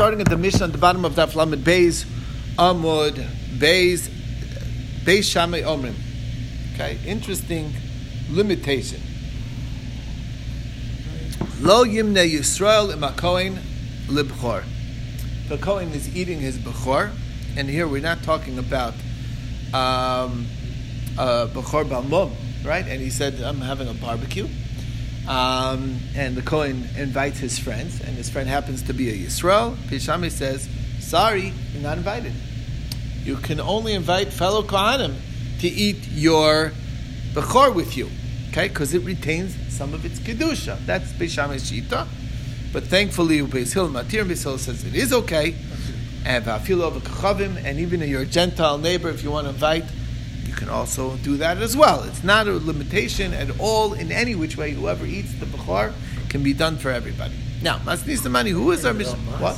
Starting 0.00 0.20
at 0.20 0.28
the 0.28 0.36
Mishnah 0.36 0.66
at 0.66 0.72
the 0.72 0.78
bottom 0.78 1.04
of 1.04 1.14
that 1.14 1.36
Lamed 1.36 1.64
Beis, 1.64 2.04
Amud 2.58 3.14
Beis, 3.60 4.08
Beis 5.04 5.22
Shammai 5.22 5.60
Omrim. 5.60 5.94
Okay, 6.74 6.98
interesting 7.06 7.72
limitation. 8.28 9.00
Lo 11.60 11.84
Yimne 11.84 12.28
Yisrael 12.28 12.92
imakoin 12.92 13.60
libchor. 14.08 14.64
The 15.48 15.58
Kohen 15.58 15.92
is 15.92 16.16
eating 16.16 16.40
his 16.40 16.58
bechor, 16.58 17.12
and 17.56 17.68
here 17.70 17.86
we're 17.86 18.02
not 18.02 18.20
talking 18.24 18.58
about 18.58 18.94
um, 19.72 20.48
uh, 21.16 21.46
bechor 21.54 21.84
balmum, 21.84 22.32
right? 22.64 22.84
And 22.84 23.00
he 23.00 23.10
said, 23.10 23.40
"I'm 23.40 23.60
having 23.60 23.86
a 23.86 23.94
barbecue." 23.94 24.48
Um, 25.26 25.98
and 26.14 26.36
the 26.36 26.42
Kohen 26.42 26.86
invites 26.96 27.38
his 27.38 27.58
friends, 27.58 28.00
and 28.00 28.16
his 28.16 28.28
friend 28.28 28.48
happens 28.48 28.82
to 28.82 28.92
be 28.92 29.08
a 29.10 29.26
Yisrael. 29.26 29.74
Pishami 29.88 30.30
says, 30.30 30.68
Sorry, 31.00 31.52
you're 31.72 31.82
not 31.82 31.96
invited. 31.96 32.32
You 33.22 33.36
can 33.36 33.58
only 33.58 33.94
invite 33.94 34.32
fellow 34.32 34.62
Kohanim 34.62 35.14
to 35.60 35.68
eat 35.68 36.08
your 36.08 36.72
Bechor 37.32 37.74
with 37.74 37.96
you, 37.96 38.10
okay? 38.50 38.68
Because 38.68 38.92
it 38.92 39.02
retains 39.02 39.56
some 39.72 39.94
of 39.94 40.04
its 40.04 40.18
Kedusha. 40.18 40.84
That's 40.84 41.10
Pishami's 41.12 41.70
Shita. 41.70 42.06
But 42.72 42.84
thankfully, 42.84 43.40
Beis 43.40 43.74
Matir 43.74 44.24
Beis 44.24 44.58
says 44.58 44.84
it 44.84 44.94
is 44.94 45.12
okay. 45.12 45.54
And 46.26 46.46
and 46.46 47.78
even 47.78 48.00
your 48.00 48.24
Gentile 48.24 48.78
neighbor, 48.78 49.10
if 49.10 49.22
you 49.22 49.30
want 49.30 49.46
to 49.46 49.50
invite, 49.50 49.84
can 50.64 50.72
also 50.72 51.16
do 51.16 51.36
that 51.36 51.58
as 51.58 51.76
well. 51.76 52.02
It's 52.04 52.24
not 52.24 52.48
a 52.48 52.52
limitation 52.52 53.34
at 53.34 53.50
all 53.60 53.92
in 53.92 54.10
any 54.10 54.34
which 54.34 54.56
way. 54.56 54.70
Whoever 54.72 55.04
eats 55.04 55.34
the 55.34 55.44
bechor 55.44 55.92
can 56.30 56.42
be 56.42 56.54
done 56.54 56.78
for 56.78 56.90
everybody. 56.90 57.34
Now, 57.60 57.78
Masnis 57.80 58.22
the 58.22 58.30
money. 58.30 58.50
Who 58.50 58.70
is 58.70 58.84
our 58.86 58.94
mission? 58.94 59.18
What? 59.44 59.56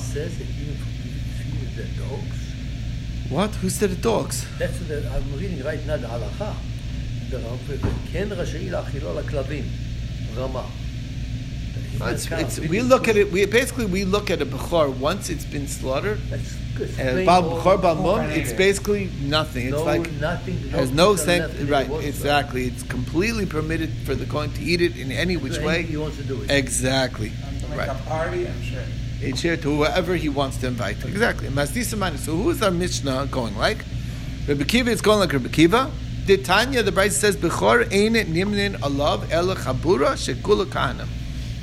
What? 3.28 3.54
Who 3.56 3.70
said 3.70 3.90
the 3.90 3.96
dogs? 3.96 4.46
That's 4.58 4.78
what 4.80 5.06
I'm 5.12 5.38
reading 5.38 5.62
right 5.64 5.84
now. 5.86 5.96
The 5.96 6.08
halacha. 6.08 6.54
The 7.30 7.38
Ken 8.10 8.28
Rama. 10.36 10.66
It's, 11.98 12.30
it's, 12.30 12.58
we 12.60 12.82
look 12.82 13.08
at 13.08 13.16
it. 13.16 13.32
We 13.32 13.46
basically 13.46 13.86
we 13.86 14.04
look 14.04 14.30
at 14.30 14.42
a 14.42 14.46
bechor 14.46 14.94
once 14.98 15.30
it's 15.30 15.44
been 15.44 15.66
slaughtered. 15.66 16.18
That's 16.28 16.56
bal 17.24 17.44
old- 17.44 17.60
bechor 17.62 17.80
balmum, 17.80 18.04
old- 18.22 18.30
it's 18.32 18.52
basically 18.52 19.10
nothing. 19.22 19.66
It's 19.66 19.72
no, 19.76 19.84
like 19.84 20.10
nothing. 20.12 20.58
has 20.70 20.90
no 20.90 21.12
nothing 21.12 21.24
sense. 21.26 21.58
left 21.58 21.70
Right? 21.70 21.90
it. 21.90 22.04
Exactly. 22.08 22.66
It's 22.66 22.82
completely 22.82 23.46
permitted 23.46 23.90
for 24.04 24.14
the 24.14 24.26
Kohen 24.26 24.52
to 24.52 24.62
eat 24.62 24.80
it 24.80 24.96
in 24.96 25.10
any 25.12 25.36
which 25.36 25.58
way. 25.58 25.82
he 25.82 25.96
wants 25.96 26.16
to 26.18 26.22
do 26.24 26.42
it. 26.42 26.50
Exactly. 26.50 27.32
And 27.68 27.76
Right. 27.78 27.88
a 27.88 27.94
party, 27.94 28.46
I'm 28.46 28.62
sure. 28.62 28.80
It's 29.20 29.40
here 29.40 29.56
to 29.56 29.76
whoever 29.76 30.14
he 30.16 30.28
wants 30.28 30.58
to 30.58 30.66
invite. 30.66 30.98
Exactly. 31.04 31.48
Masdisa 31.48 32.18
So 32.18 32.36
who 32.36 32.50
is 32.50 32.62
our 32.62 32.70
Mishnah 32.70 33.28
going 33.30 33.56
like? 33.56 33.78
Rabbi 34.46 34.64
Kiva 34.64 34.90
is 34.90 35.00
going 35.00 35.20
like 35.20 35.32
Rabbi 35.32 35.48
Kiva. 35.48 35.90
The 36.26 36.36
Tanya, 36.38 36.82
the 36.82 36.92
Bride 36.92 37.12
says, 37.12 37.36
Bechor 37.36 37.84
ein 37.92 38.14
nimnin 38.34 38.74
alav 38.80 39.30
el 39.30 39.46
chabura 39.54 40.14
shekula 40.16 40.66
kahanam. 40.66 41.06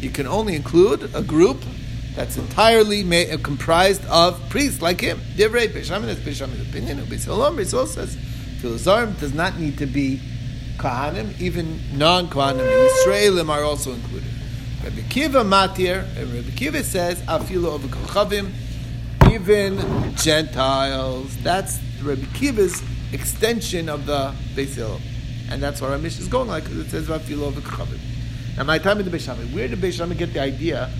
You 0.01 0.09
can 0.09 0.25
only 0.27 0.55
include 0.55 1.09
a 1.13 1.21
group 1.21 1.61
that's 2.15 2.37
entirely 2.37 3.03
ma- 3.03 3.33
uh, 3.33 3.37
comprised 3.37 4.05
of 4.05 4.39
priests 4.49 4.81
like 4.81 5.01
him. 5.01 5.19
Divrei 5.35 5.67
Beishamin 5.67 6.09
is 6.09 6.19
Beishamin's 6.19 6.67
opinion. 6.69 6.99
And 6.99 7.07
Beis 7.07 7.25
Hillel, 7.25 7.51
Beis 7.51 7.87
says, 7.87 8.15
Philozarim 8.61 9.19
does 9.19 9.33
not 9.33 9.57
need 9.57 9.79
to 9.79 9.87
be 9.87 10.21
Kahanim, 10.77 11.39
even 11.39 11.79
non-Kahanim. 11.97 12.89
Yisraelim 12.89 13.49
are 13.49 13.63
also 13.63 13.93
included. 13.93 14.29
Rabbi 14.83 15.01
Kiva 15.09 15.43
Matir, 15.43 16.05
and 16.17 16.31
Rabbi 16.33 16.51
Kiva 16.55 16.83
says, 16.83 17.19
Afilu 17.21 17.65
over 17.65 17.87
Kochavim, 17.87 18.51
even 19.31 20.15
Gentiles. 20.15 21.35
That's 21.37 21.79
Rabbi 22.03 22.25
Kiva's 22.33 22.83
extension 23.11 23.89
of 23.89 24.05
the 24.05 24.35
Beis 24.53 24.75
Hillel. 24.75 25.01
And 25.49 25.61
that's 25.63 25.81
where 25.81 25.91
our 25.91 25.97
mission 25.97 26.21
is 26.21 26.27
going 26.27 26.47
like, 26.47 26.65
it 26.65 26.89
says 26.89 27.07
Afilu 27.07 27.41
over 27.41 27.61
Kochavim. 27.61 27.99
Now, 28.55 28.65
my 28.65 28.77
time 28.77 28.99
in 28.99 29.09
the 29.09 29.17
Beis 29.17 29.21
Shammai, 29.21 29.45
where 29.45 29.67
did 29.67 29.79
Beis 29.79 29.93
Shammai 29.93 30.13
get 30.13 30.31
the 30.31 30.41
idea 30.41 30.91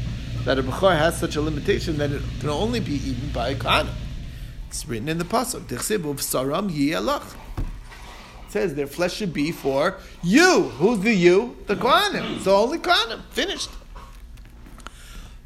that 0.46 0.60
a 0.60 0.64
Bechor 0.64 0.98
has 0.98 1.18
such 1.18 1.36
a 1.36 1.42
limitation 1.42 1.98
that 1.98 2.12
it 2.12 2.22
can 2.40 2.50
only 2.50 2.80
be 2.80 2.96
eaten 2.96 3.30
by 3.34 3.50
a 3.50 3.56
Kahanim? 3.56 3.94
It's 4.68 4.88
written 4.88 5.08
in 5.08 5.18
the 5.20 5.24
Pasuk, 5.24 5.62
Dechsiv 5.68 6.02
Saram 6.16 6.72
Yiyalach. 6.72 7.36
It 7.58 8.52
says 8.52 8.76
their 8.76 8.88
flesh 8.88 9.14
should 9.14 9.34
be 9.34 9.52
for 9.52 9.98
you. 10.24 10.64
Who's 10.78 11.00
the 11.00 11.14
you? 11.14 11.56
The 11.68 11.76
Kohanim. 11.76 12.42
So 12.42 12.56
only 12.56 12.80
Kohanim. 12.80 13.24
Finished. 13.30 13.70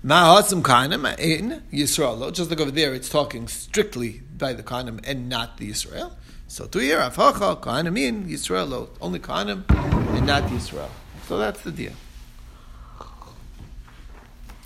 Ma'asim 0.04 0.62
Kohanim 0.62 1.20
in 1.20 1.62
Yisrael. 1.72 2.32
Just 2.34 2.50
like 2.50 2.60
over 2.62 2.72
there, 2.72 2.94
it's 2.94 3.10
talking 3.10 3.48
strictly 3.48 4.22
by 4.38 4.54
the 4.54 4.64
Kohanim 4.64 5.02
and 5.06 5.28
not 5.28 5.58
the 5.58 5.70
Yisrael. 5.72 6.14
So 6.48 6.66
to 6.66 6.80
here, 6.80 7.00
Avhacha, 7.00 7.60
Kohanim 7.60 8.00
in 8.00 8.26
Yisrael. 8.28 8.90
Only 9.02 9.20
Kohanim 9.20 9.70
and 10.16 10.26
not 10.26 10.44
Yisrael. 10.44 10.90
So 11.28 11.38
that's 11.38 11.62
the 11.62 11.72
deal. 11.72 11.92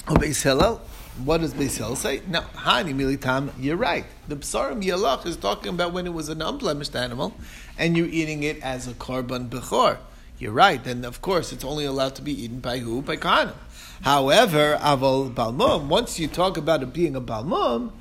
Oh, 0.07 0.15
Beis 0.15 0.41
Hillel. 0.41 0.81
What 1.23 1.41
does 1.41 1.53
Beis 1.53 1.77
Hillel 1.77 1.95
say? 1.95 2.21
No, 2.27 2.41
Hani 2.55 2.95
Militam, 2.95 3.51
you're 3.59 3.77
right. 3.77 4.05
The 4.27 4.35
Psarim 4.35 4.83
Yalach 4.83 5.27
is 5.27 5.37
talking 5.37 5.69
about 5.69 5.93
when 5.93 6.07
it 6.07 6.13
was 6.13 6.27
an 6.27 6.41
unblemished 6.41 6.95
animal 6.95 7.35
and 7.77 7.95
you're 7.95 8.07
eating 8.07 8.41
it 8.41 8.59
as 8.63 8.87
a 8.87 8.93
Korban 8.93 9.49
Bechor. 9.49 9.99
You're 10.39 10.53
right. 10.53 10.85
And 10.87 11.05
of 11.05 11.21
course, 11.21 11.53
it's 11.53 11.63
only 11.63 11.85
allowed 11.85 12.15
to 12.15 12.23
be 12.23 12.43
eaten 12.43 12.61
by 12.61 12.79
who? 12.79 13.03
By 13.03 13.17
Kohanim. 13.17 13.53
However, 14.01 14.75
Aval 14.81 15.31
Balmum, 15.35 15.87
once 15.87 16.19
you 16.19 16.27
talk 16.27 16.57
about 16.57 16.81
it 16.81 16.93
being 16.93 17.15
a 17.15 17.21
Balmum, 17.21 17.91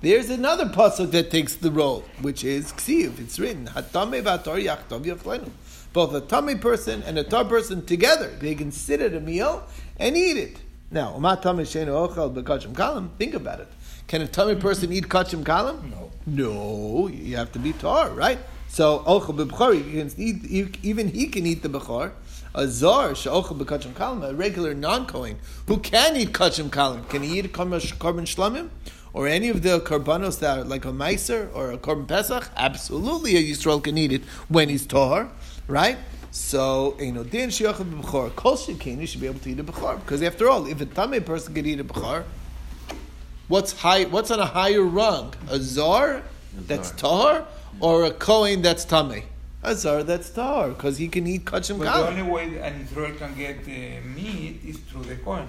there's 0.00 0.30
another 0.30 0.64
pasuk 0.64 1.10
that 1.10 1.30
takes 1.30 1.56
the 1.56 1.70
role, 1.70 2.04
which 2.22 2.42
is 2.42 2.72
Ksiv. 2.72 3.20
It's 3.20 3.38
written, 3.38 3.66
Hatame 3.66 4.22
v'ator 4.22 4.64
yachtov 4.64 5.04
yachlenu. 5.04 5.50
Both 5.92 6.14
a 6.14 6.22
tummy 6.22 6.54
person 6.54 7.02
and 7.02 7.18
a 7.18 7.24
tar 7.24 7.44
person 7.44 7.84
together, 7.84 8.28
they 8.40 8.54
can 8.54 8.72
sit 8.72 9.02
at 9.02 9.12
a 9.12 9.20
meal 9.20 9.68
and 9.98 10.16
eat 10.16 10.38
it. 10.38 10.56
Now, 10.90 11.14
umat 11.16 11.42
tummy 11.42 11.64
shenu 11.64 11.88
ochel 11.88 12.34
bekachim 12.34 12.72
kalam. 12.72 13.10
Think 13.16 13.34
about 13.34 13.60
it. 13.60 13.68
Can 14.08 14.22
a 14.22 14.26
tummy 14.26 14.56
person 14.56 14.92
eat 14.92 15.08
kachim 15.08 15.44
kalam? 15.44 15.90
No. 15.90 16.10
No, 16.26 17.08
you 17.08 17.36
have 17.36 17.52
to 17.52 17.58
be 17.58 17.72
tar, 17.72 18.10
right? 18.10 18.38
So 18.68 19.00
ochel 19.06 19.36
b'bchor, 19.36 19.74
you 19.76 20.00
can 20.00 20.12
eat, 20.16 20.84
even 20.84 21.08
he 21.08 21.28
can 21.28 21.46
eat 21.46 21.62
the 21.62 21.68
bechor. 21.68 22.12
A 22.54 22.66
zar 22.66 23.14
she'ochel 23.14 23.56
b'kachim 23.58 23.92
kalam, 23.92 24.28
a 24.28 24.34
regular 24.34 24.74
non-kohen 24.74 25.38
who 25.66 25.78
can 25.78 26.16
eat 26.16 26.32
kachim 26.32 26.68
kalam, 26.70 27.08
can 27.08 27.22
he 27.22 27.38
eat 27.38 27.52
korban 27.52 27.80
shlamim? 27.80 28.68
Or 29.12 29.26
any 29.26 29.48
of 29.48 29.62
the 29.62 29.80
korbanos 29.80 30.38
that 30.40 30.58
are 30.58 30.64
like 30.64 30.84
a 30.84 30.92
meiser 30.92 31.48
or 31.54 31.72
a 31.72 31.78
korban 31.78 32.06
pesach? 32.06 32.48
Absolutely, 32.56 33.36
a 33.36 33.42
Yisrael 33.42 33.82
can 33.82 33.96
eat 33.96 34.12
it 34.12 34.22
when 34.48 34.68
he's 34.68 34.86
tahar, 34.86 35.30
right? 35.66 35.98
So, 36.32 36.96
you 37.00 37.12
know, 37.12 37.24
din 37.24 37.48
b'bchor, 37.48 38.34
kol 38.36 38.56
shekin, 38.56 39.00
you 39.00 39.06
should 39.06 39.20
be 39.20 39.26
able 39.26 39.40
to 39.40 39.50
eat 39.50 39.58
a 39.58 39.64
bechor. 39.64 39.98
Because 39.98 40.22
after 40.22 40.48
all, 40.48 40.66
if 40.66 40.80
a 40.80 40.86
tamei 40.86 41.24
person 41.24 41.54
can 41.54 41.66
eat 41.66 41.80
a 41.80 41.84
bechor, 41.84 42.24
what's 43.48 43.72
high? 43.72 44.04
What's 44.04 44.30
on 44.30 44.38
a 44.38 44.46
higher 44.46 44.82
rung? 44.82 45.34
A 45.48 45.58
zar 45.58 46.22
that's 46.54 46.92
tahar, 46.92 47.46
or 47.80 48.04
a 48.04 48.12
kohen 48.12 48.62
that's 48.62 48.86
tamei? 48.86 49.24
A 49.62 49.74
zar 49.74 50.04
that's 50.04 50.30
tahar 50.30 50.68
because 50.68 50.98
he 50.98 51.08
can 51.08 51.26
eat 51.26 51.44
kachim 51.44 51.78
But 51.78 51.84
the 51.84 52.08
only 52.08 52.22
way 52.22 52.58
an 52.58 52.80
Israel 52.80 53.12
can 53.16 53.34
get 53.34 53.58
uh, 53.64 54.06
meat 54.06 54.60
is 54.64 54.78
through 54.78 55.04
the 55.04 55.16
Kohen. 55.16 55.48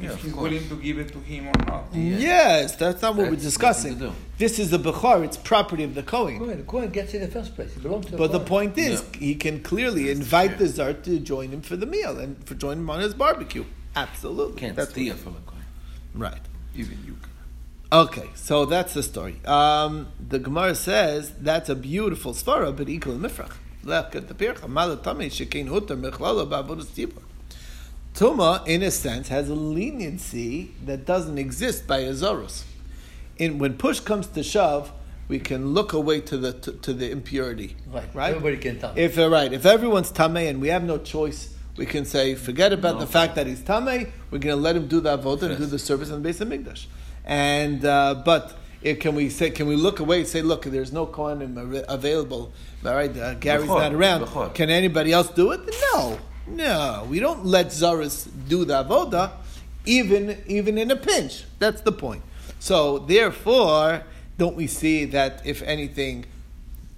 Yeah, 0.00 0.12
if 0.12 0.22
he's 0.22 0.34
willing 0.34 0.68
to 0.68 0.76
give 0.76 0.98
it 0.98 1.12
to 1.12 1.18
him 1.20 1.48
or 1.48 1.64
not. 1.66 1.84
Yes, 1.92 2.76
that's 2.76 3.02
not 3.02 3.16
what 3.16 3.30
we're 3.30 3.36
discussing. 3.36 3.92
nothing 3.94 4.08
to 4.10 4.14
do. 4.14 4.22
This 4.38 4.58
is 4.58 4.70
the 4.70 4.78
bechor; 4.78 5.24
it's 5.24 5.36
property 5.36 5.84
of 5.84 5.94
the 5.94 6.02
kohen. 6.02 6.38
Kohen, 6.38 6.58
the 6.58 6.64
Kohen 6.64 6.90
gets 6.90 7.12
it 7.14 7.22
in 7.22 7.28
the 7.28 7.32
first 7.32 7.54
place. 7.54 7.76
It 7.76 7.82
belongs 7.82 8.06
to 8.06 8.16
But 8.16 8.32
the 8.32 8.40
point 8.40 8.78
is, 8.78 9.04
he 9.18 9.34
can 9.34 9.62
clearly 9.62 10.10
invite 10.10 10.58
the 10.58 10.68
zar 10.68 10.92
to 10.92 11.18
join 11.18 11.50
him 11.50 11.62
for 11.62 11.76
the 11.76 11.86
meal 11.86 12.18
and 12.18 12.42
for 12.46 12.54
joining 12.54 12.80
him 12.84 12.90
on 12.90 13.00
his 13.00 13.14
barbecue. 13.14 13.64
Absolutely, 13.96 14.60
Can't 14.60 14.76
that's 14.76 14.90
steal 14.90 15.16
from 15.16 15.36
a 15.36 15.40
Kohen. 15.40 15.64
right. 16.14 16.40
Even 16.74 16.98
you 17.04 17.14
can. 17.20 17.30
Okay, 17.92 18.30
so 18.36 18.64
that's 18.66 18.94
the 18.94 19.02
story. 19.02 19.40
Um, 19.44 20.06
the 20.20 20.38
Gemara 20.38 20.76
says 20.76 21.32
that's 21.40 21.68
a 21.68 21.74
beautiful 21.74 22.32
svara, 22.34 22.74
but 22.74 22.88
equal 22.88 23.14
mifrach. 23.16 23.52
Look 23.82 24.14
at 24.14 24.28
the 24.28 24.34
pircha. 24.34 24.68
Malatami 24.68 25.26
shekein 25.26 25.68
hutar 25.68 26.00
mechlala 26.00 26.48
ba'avodas 26.48 26.86
tibur. 26.86 27.22
Tuma, 28.20 28.68
in 28.68 28.82
a 28.82 28.90
sense, 28.90 29.28
has 29.28 29.48
a 29.48 29.54
leniency 29.54 30.72
that 30.84 31.06
doesn't 31.06 31.38
exist 31.38 31.86
by 31.86 32.02
Azorus. 32.02 32.64
In 33.38 33.58
when 33.58 33.78
push 33.78 34.00
comes 34.00 34.26
to 34.26 34.42
shove, 34.42 34.92
we 35.26 35.38
can 35.38 35.72
look 35.72 35.94
away 35.94 36.20
to 36.20 36.36
the 36.36 36.52
to, 36.52 36.72
to 36.72 36.92
the 36.92 37.10
impurity. 37.10 37.76
Right. 37.90 38.14
Right. 38.14 38.28
Everybody 38.28 38.58
can 38.58 38.78
tell. 38.78 38.92
If 38.94 39.18
uh, 39.18 39.30
right, 39.30 39.50
if 39.50 39.64
everyone's 39.64 40.12
tamei 40.12 40.50
and 40.50 40.60
we 40.60 40.68
have 40.68 40.84
no 40.84 40.98
choice, 40.98 41.54
we 41.78 41.86
can 41.86 42.04
say 42.04 42.34
forget 42.34 42.74
about 42.74 42.96
No. 42.96 43.00
the 43.00 43.06
fact 43.06 43.36
that 43.36 43.46
he's 43.46 43.60
tamei. 43.62 44.10
We're 44.30 44.38
going 44.38 44.54
to 44.54 44.62
let 44.62 44.76
him 44.76 44.86
do 44.86 45.00
the 45.00 45.16
avodah 45.16 45.44
and 45.44 45.56
do 45.56 45.64
the 45.64 45.78
service 45.78 46.10
on 46.10 46.22
the 46.22 46.28
base 46.28 46.42
of 46.42 46.48
Migdash. 46.48 46.88
And 47.24 47.82
uh, 47.86 48.20
but 48.22 48.54
it, 48.82 49.00
can 49.00 49.14
we 49.14 49.30
say 49.30 49.48
can 49.48 49.66
we 49.66 49.76
look 49.76 49.98
away 49.98 50.18
and 50.18 50.28
say 50.28 50.42
look 50.42 50.66
there's 50.66 50.92
no 50.92 51.10
ar- 51.10 51.84
available 51.88 52.52
all 52.84 52.94
right 52.94 53.16
uh, 53.16 53.32
Gary's 53.34 53.68
Bechor, 53.68 53.78
not 53.78 53.94
around 53.94 54.26
bechor. 54.26 54.54
can 54.54 54.68
anybody 54.68 55.12
else 55.12 55.28
do 55.28 55.52
it 55.52 55.60
no 55.92 56.18
no 56.50 57.06
we 57.08 57.20
don't 57.20 57.44
let 57.44 57.66
zaris 57.66 58.28
do 58.48 58.64
the 58.64 58.84
avoda, 58.84 59.32
even 59.84 60.42
even 60.46 60.78
in 60.78 60.90
a 60.90 60.96
pinch. 60.96 61.44
That's 61.58 61.80
the 61.82 61.92
point. 61.92 62.22
So 62.58 62.98
therefore, 62.98 64.02
don't 64.36 64.56
we 64.56 64.66
see 64.66 65.06
that 65.06 65.42
if 65.46 65.62
anything, 65.62 66.26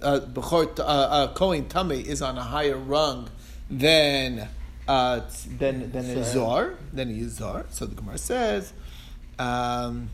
uh, 0.01 0.19
Bechor, 0.21 0.79
uh, 0.79 0.83
uh, 0.83 1.33
Kohen 1.33 1.67
Tame 1.67 1.91
is 1.91 2.21
on 2.21 2.37
a 2.37 2.43
higher 2.43 2.77
rung 2.77 3.29
than 3.69 4.47
uh, 4.87 5.21
than 5.57 5.91
than 5.91 6.05
a 6.17 6.23
Zor, 6.23 6.75
than 6.91 7.09
a 7.09 7.29
Zor. 7.29 7.65
So 7.69 7.85
the 7.85 7.95
Gemara 7.95 8.17
says, 8.17 8.73
um, 9.39 10.09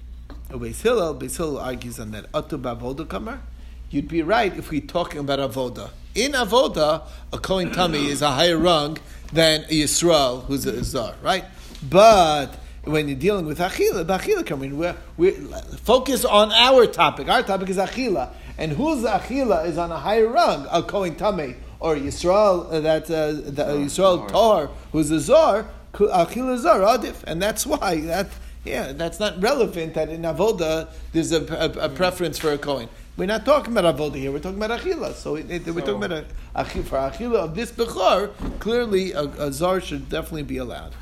Beis 0.50 0.82
Hillel, 0.82 1.16
Beis 1.16 1.38
Hillel 1.38 1.60
argues 1.60 2.00
on 2.00 2.12
that 2.12 2.32
Atu 2.32 2.62
Bavoda 2.62 3.08
Kamar. 3.08 3.42
You'd 3.90 4.08
be 4.08 4.22
right 4.22 4.56
if 4.56 4.70
we're 4.70 4.82
talking 4.82 5.20
about 5.20 5.40
Avoda. 5.40 5.90
In 6.14 6.34
Avoda, 6.34 7.04
a 7.34 7.40
Kohen 7.40 7.72
Tami 7.72 8.08
is 8.08 8.22
a 8.22 8.32
higher 8.32 8.58
rung 8.58 8.98
than 9.32 9.64
Yisrael, 9.64 10.46
who's 10.46 10.66
a 10.66 10.84
Zor, 10.84 11.16
right? 11.22 11.46
But 11.88 12.56
when 12.84 13.08
you're 13.08 13.18
dealing 13.18 13.46
with 13.46 13.60
Achila, 13.60 14.06
Achila 14.06 14.46
coming, 14.46 14.78
we're, 14.78 14.96
we 15.18 15.32
focus 15.32 16.26
on 16.26 16.52
our 16.52 16.86
topic. 16.88 17.30
Our 17.30 17.44
topic 17.44 17.70
is 17.70 17.78
Achila. 17.78 18.34
And 18.58 18.72
whose 18.74 19.04
Achila 19.04 19.66
is 19.66 19.78
on 19.78 19.92
a 19.92 19.98
higher 19.98 20.28
rung? 20.28 20.68
A 20.72 20.84
Kohen 20.84 21.16
Tame 21.16 21.56
or 21.80 21.96
Yisrael, 21.96 22.72
uh, 22.72 22.80
that 22.82 23.04
uh, 23.04 23.32
the, 23.32 23.66
uh, 23.66 23.74
Yisrael 23.76 24.28
Tor, 24.28 24.70
who's 24.92 25.12
a 25.12 25.20
Zor, 25.20 25.70
Achila 25.94 26.58
Zor, 26.58 26.80
Adif. 26.80 27.24
And 27.24 27.42
that's 27.42 27.66
why 27.66 28.02
that 28.02 28.30
yeah, 28.66 28.92
that's 28.92 29.20
not 29.20 29.42
relevant 29.42 29.94
that 29.94 30.10
in 30.10 30.24
Avoda 30.24 30.90
there's 31.14 31.32
a, 31.32 31.42
a, 31.54 31.86
a 31.86 31.90
preference 31.90 32.38
for 32.38 32.52
a 32.52 32.58
Kohen. 32.58 32.90
We're 33.18 33.26
not 33.26 33.46
talking 33.46 33.76
about 33.76 33.96
Avoda 33.98 34.16
here, 34.16 34.32
we're 34.32 34.40
talking 34.40 34.62
about 34.62 34.80
Achila. 34.80 35.14
So, 35.14 35.36
it, 35.36 35.52
it, 35.52 35.66
we're 35.68 35.82
talking 35.82 36.04
about 36.04 36.12
a, 36.12 36.26
achila, 36.56 36.86
for 36.86 36.98
Achila 36.98 37.36
of 37.36 37.56
this 37.56 37.72
Bechor, 37.72 38.32
clearly 38.60 39.12
a, 39.12 39.24
a 39.24 39.52
Zar 39.52 39.82
should 39.82 40.08
definitely 40.10 40.44
be 40.44 40.58
allowed. 40.58 40.94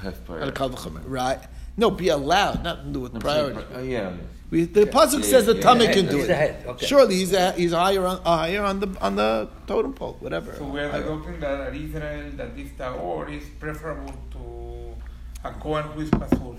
Right? 1.05 1.39
No, 1.77 1.91
be 1.91 2.09
allowed, 2.09 2.63
not 2.63 2.83
to 2.85 2.89
do 2.89 2.99
with 3.01 3.19
priority. 3.19 3.61
Uh, 3.73 3.79
yeah. 3.81 4.13
We, 4.49 4.63
the 4.63 4.85
pasuk 4.85 5.23
says 5.25 5.45
the 5.45 5.55
yeah, 5.55 5.61
tummy 5.61 5.85
yeah, 5.85 5.93
can 5.93 6.05
do 6.07 6.21
it. 6.21 6.65
okay. 6.65 6.85
Surely 6.85 7.15
he's 7.15 7.33
a, 7.33 7.51
he's 7.51 7.73
higher 7.73 8.05
on 8.05 8.21
uh, 8.23 8.37
higher 8.37 8.63
on 8.63 8.79
the 8.79 8.87
on 9.01 9.17
the 9.17 9.49
totem 9.67 9.93
pole, 9.93 10.15
whatever. 10.21 10.55
So 10.55 10.63
we 10.63 10.79
are 10.79 10.89
Higher. 10.89 11.03
adopting 11.03 11.39
that 11.41 11.75
Israel, 11.75 12.31
that 12.37 12.55
this 12.55 12.69
Taor 12.77 13.27
is 13.29 13.43
preferable 13.59 14.13
to 14.31 14.95
a 15.47 15.51
Kohen 15.51 15.83
who 15.91 16.01
is 16.01 16.09
Pasul. 16.11 16.55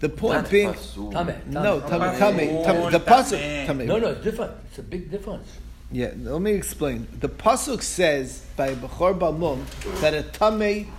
The 0.00 0.08
point 0.10 0.42
Not 0.42 0.50
being, 0.50 0.72
pasul. 0.74 1.10
Tame, 1.12 1.34
no, 1.48 1.80
tame. 1.80 1.88
tummy, 1.88 2.10
Tame. 2.10 2.18
tummy, 2.18 2.64
tummy, 2.64 2.90
the 2.90 2.98
Tame. 2.98 3.00
pasuk, 3.00 3.66
tummy. 3.66 3.86
No, 3.86 3.98
no, 3.98 4.08
it's 4.08 4.22
different. 4.24 4.52
It's 4.68 4.78
a 4.78 4.82
big 4.82 5.10
difference. 5.10 5.48
Yeah, 5.90 6.10
let 6.18 6.40
me 6.42 6.52
explain. 6.52 7.06
The 7.20 7.28
pasuk 7.28 7.80
says 7.82 8.44
by 8.56 8.74
Bechor 8.74 9.18
Balmum 9.18 9.64
that 10.00 10.12
a 10.14 10.22
tame 10.22 10.92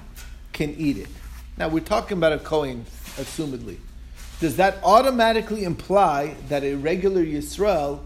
can 0.53 0.73
eat 0.77 0.97
it. 0.97 1.07
Now 1.57 1.67
we're 1.67 1.83
talking 1.83 2.17
about 2.17 2.33
a 2.33 2.39
kohen, 2.39 2.85
assumedly. 3.17 3.77
Does 4.39 4.55
that 4.57 4.77
automatically 4.83 5.63
imply 5.63 6.35
that 6.49 6.63
a 6.63 6.75
regular 6.75 7.23
Yisrael 7.23 7.99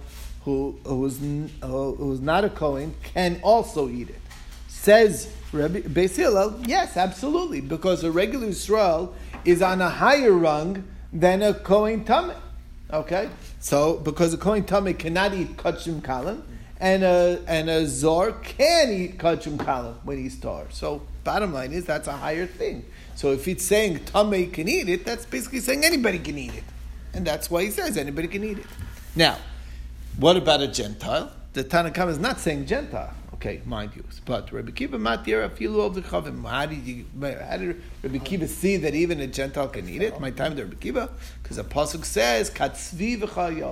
who 0.43 0.77
who's 0.85 1.21
n- 1.21 1.51
who- 1.63 1.95
who's 1.95 2.19
not 2.19 2.43
a 2.43 2.49
kohen 2.49 2.95
can 3.13 3.39
also 3.43 3.88
eat 3.88 4.09
it? 4.09 4.19
Says 4.67 5.27
Rabbi 5.53 5.81
Beis 5.81 6.15
Hillel, 6.15 6.59
yes, 6.65 6.97
absolutely, 6.97 7.61
because 7.61 8.03
a 8.03 8.11
regular 8.11 8.47
Yisrael 8.47 9.11
is 9.45 9.61
on 9.61 9.81
a 9.81 9.89
higher 9.89 10.31
rung 10.31 10.88
than 11.11 11.41
a 11.41 11.53
kohen 11.53 12.03
tame. 12.05 12.31
Okay, 12.91 13.29
so 13.59 13.97
because 13.97 14.33
a 14.33 14.38
kohen 14.38 14.63
tame 14.63 14.93
cannot 14.93 15.33
eat 15.33 15.57
kachim 15.57 16.01
kalim, 16.01 16.41
and 16.79 17.03
a 17.03 17.41
and 17.47 17.69
a 17.69 17.88
zor 17.88 18.33
can 18.33 18.91
eat 18.91 19.17
kachim 19.17 19.57
kalim 19.57 19.95
when 20.03 20.17
he's 20.17 20.39
tar. 20.39 20.65
So 20.69 21.01
bottom 21.23 21.53
line 21.53 21.73
is 21.73 21.85
that's 21.85 22.07
a 22.07 22.13
higher 22.13 22.45
thing. 22.45 22.85
So 23.15 23.31
if 23.31 23.47
it's 23.47 23.63
saying 23.63 24.05
tame 24.05 24.51
can 24.51 24.67
eat 24.67 24.89
it, 24.89 25.05
that's 25.05 25.25
basically 25.25 25.59
saying 25.59 25.85
anybody 25.85 26.19
can 26.19 26.38
eat 26.38 26.53
it, 26.53 26.63
and 27.13 27.25
that's 27.25 27.49
why 27.49 27.63
he 27.63 27.71
says 27.71 27.97
anybody 27.97 28.27
can 28.27 28.43
eat 28.43 28.59
it. 28.59 28.67
Now, 29.15 29.38
what 30.17 30.38
about 30.38 30.61
a 30.61 30.67
Gentile? 30.67 31.31
The 31.53 31.63
Tanakhama 31.63 32.09
is 32.09 32.19
not 32.19 32.39
saying 32.39 32.65
Gentile. 32.65 33.13
Okay, 33.33 33.61
mind 33.65 33.95
you, 33.95 34.03
but 34.25 34.51
Rabbi 34.51 34.71
Kiva 34.71 34.97
matir 34.99 35.49
afilu 35.49 35.85
of 35.85 35.95
the 35.95 36.01
chavim. 36.01 36.47
How 36.47 36.65
did 36.65 36.85
you? 36.85 37.05
How 37.21 37.57
did 37.57 37.81
Rabbi 38.03 38.19
Kiva 38.19 38.47
see 38.47 38.77
that 38.77 38.93
even 38.93 39.19
a 39.19 39.27
Gentile 39.27 39.67
can 39.67 39.89
eat 39.89 40.01
it? 40.01 40.19
My 40.19 40.31
time 40.31 40.55
to 40.55 40.63
Rabbi 40.63 40.75
Kiva, 40.75 41.09
because 41.41 41.57
the 41.57 41.63
pasuk 41.63 42.05
says 42.05 42.51
katzvi 42.51 43.19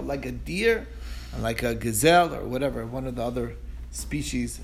like 0.07 0.25
a 0.25 0.31
deer, 0.31 0.87
and 1.33 1.43
like 1.43 1.61
a 1.61 1.75
gazelle 1.75 2.33
or 2.33 2.45
whatever, 2.45 2.85
one 2.85 3.05
of 3.05 3.15
the 3.15 3.23
other 3.23 3.55
species 3.91 4.59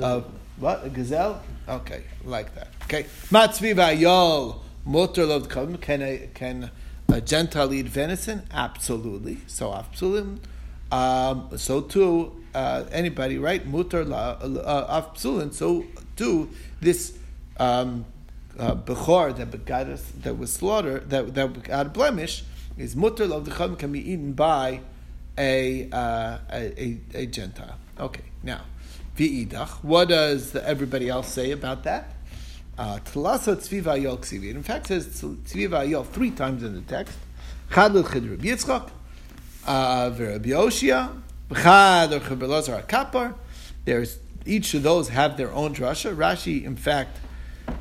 of 0.00 0.26
what 0.58 0.84
a 0.84 0.90
gazelle. 0.90 1.40
Okay, 1.68 2.02
like 2.24 2.54
that. 2.54 2.68
Okay, 2.84 3.04
matzvi 3.30 3.74
v'ayal 3.74 4.60
mutter 4.84 5.24
lo 5.24 5.40
chavim. 5.40 5.80
Can 5.80 6.02
a 6.02 6.28
can 6.34 6.70
a 7.08 7.20
Gentile 7.20 7.72
eat 7.72 7.86
venison? 7.86 8.42
Absolutely. 8.50 9.38
So 9.46 9.72
absolutely. 9.72 10.40
Um, 10.90 11.50
so 11.56 11.80
too, 11.80 12.43
uh, 12.54 12.84
anybody, 12.92 13.38
right? 13.38 13.66
Mutar 13.70 14.06
la 14.06 14.32
uh, 14.32 15.02
afsulin. 15.02 15.52
So 15.52 15.84
too, 16.16 16.50
this 16.80 17.16
um, 17.58 18.04
uh, 18.58 18.74
bechor 18.74 19.36
that 19.36 19.64
got 19.64 19.86
us, 19.86 20.04
that 20.22 20.38
was 20.38 20.52
slaughtered, 20.52 21.10
that 21.10 21.34
that 21.34 21.62
got 21.64 21.86
a 21.86 21.88
blemish, 21.88 22.44
is 22.78 22.94
mutar 22.94 23.30
of 23.30 23.44
the 23.44 23.76
can 23.76 23.92
be 23.92 24.10
eaten 24.12 24.32
by 24.32 24.80
a, 25.36 25.88
uh, 25.90 26.38
a, 26.52 26.80
a 26.82 27.00
a 27.14 27.26
Gentile. 27.26 27.76
Okay, 27.98 28.24
now 28.42 28.62
v'idach. 29.16 29.82
What 29.82 30.08
does 30.08 30.52
the, 30.52 30.66
everybody 30.66 31.08
else 31.08 31.28
say 31.28 31.50
about 31.50 31.84
that? 31.84 32.10
Uh, 32.76 32.98
Tlasa 32.98 33.56
tzviva 33.56 34.00
yol. 34.00 34.50
In 34.50 34.62
fact, 34.62 34.88
says 34.88 35.06
tzviva 35.06 35.88
yol 35.88 36.06
three 36.06 36.30
times 36.30 36.62
in 36.62 36.74
the 36.74 36.80
text. 36.82 37.16
Chad 37.72 37.94
l'chid 37.94 38.38
Yitzchak, 38.38 38.90
uh, 39.66 40.10
v'Rabbi 40.10 41.22
v'chad 41.50 42.12
or 42.12 42.20
Chabelazar 42.20 42.86
HaKapar. 42.86 43.34
There's 43.84 44.18
each 44.46 44.74
of 44.74 44.82
those 44.82 45.08
have 45.10 45.36
their 45.36 45.52
own 45.52 45.74
drasha. 45.74 46.14
Rashi, 46.14 46.64
in 46.64 46.76
fact, 46.76 47.18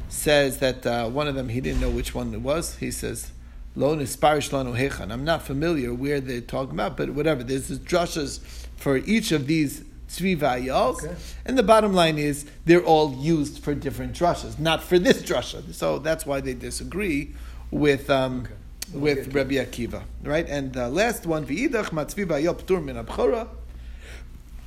says 0.10 0.60
that 0.60 0.86
uh, 0.86 1.10
one 1.10 1.28
of 1.28 1.36
them 1.36 1.50
he 1.50 1.62
didn't 1.62 1.82
know 1.82 1.90
which 1.90 2.14
one 2.16 2.34
it 2.34 2.42
was. 2.42 2.78
He 2.78 2.92
says, 2.92 3.32
"Lo 3.76 3.96
nisparish 3.96 4.50
lanu 4.52 4.78
hechan." 4.78 5.12
I'm 5.12 5.24
not 5.26 5.42
familiar 5.44 5.94
where 5.94 6.20
they're 6.22 6.42
talking 6.42 6.74
about, 6.74 6.98
but 6.98 7.12
whatever. 7.12 7.44
There's 7.44 7.68
this 7.68 7.80
drashas 7.80 8.40
for 8.78 8.98
each 8.98 9.32
of 9.32 9.48
these 9.48 9.84
tzvi 10.10 10.38
vayals, 10.38 11.04
Okay. 11.04 11.16
and 11.46 11.58
the 11.58 11.64
bottom 11.64 11.94
line 11.94 12.18
is 12.18 12.46
they're 12.66 12.84
all 12.84 13.14
used 13.16 13.64
for 13.64 13.74
different 13.74 14.14
drashas, 14.14 14.60
not 14.60 14.84
for 14.84 15.00
this 15.00 15.22
drasha. 15.22 15.74
So 15.74 16.00
that's 16.00 16.26
why 16.26 16.42
they 16.42 16.54
disagree 16.54 17.34
with. 17.72 18.10
Um, 18.10 18.48
With 18.94 19.34
Rabbi 19.34 19.56
Akiva, 19.56 20.04
right? 20.22 20.48
And 20.48 20.72
the 20.72 20.88
last 20.88 21.26
one, 21.26 21.46
v'idach 21.48 21.90
matzvi 21.90 22.28
vayal 22.28 22.56
ptur 22.56 22.84
min 22.84 22.96
abchora, 22.96 23.48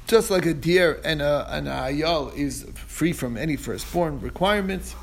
just 0.09 0.31
like 0.33 0.47
a 0.47 0.53
deer 0.53 1.01
and 1.05 1.23
a, 1.23 1.47
and 1.49 1.69
a 1.69 1.71
ayal 1.71 2.37
is 2.37 2.67
free 2.75 3.13
from 3.13 3.37
any 3.37 3.55
firstborn 3.55 4.21
requirements. 4.21 4.97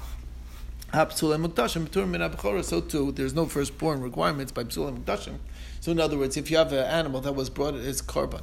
Hapsul 0.93 1.37
mukdashim 1.43 1.87
ptur 1.87 2.05
min 2.07 2.19
abchora. 2.19 2.65
So 2.65 2.81
too, 2.81 3.13
there's 3.13 3.33
no 3.33 3.45
firstborn 3.45 4.01
requirements 4.01 4.51
by 4.51 4.65
psul 4.65 4.97
mukdashim. 4.97 5.37
So 5.79 5.91
in 5.93 6.01
other 6.01 6.17
words, 6.17 6.35
if 6.35 6.51
you 6.51 6.57
have 6.57 6.73
an 6.73 6.85
animal 6.85 7.21
that 7.21 7.33
was 7.33 7.49
brought 7.49 7.75
as 7.75 8.01
korban, 8.01 8.41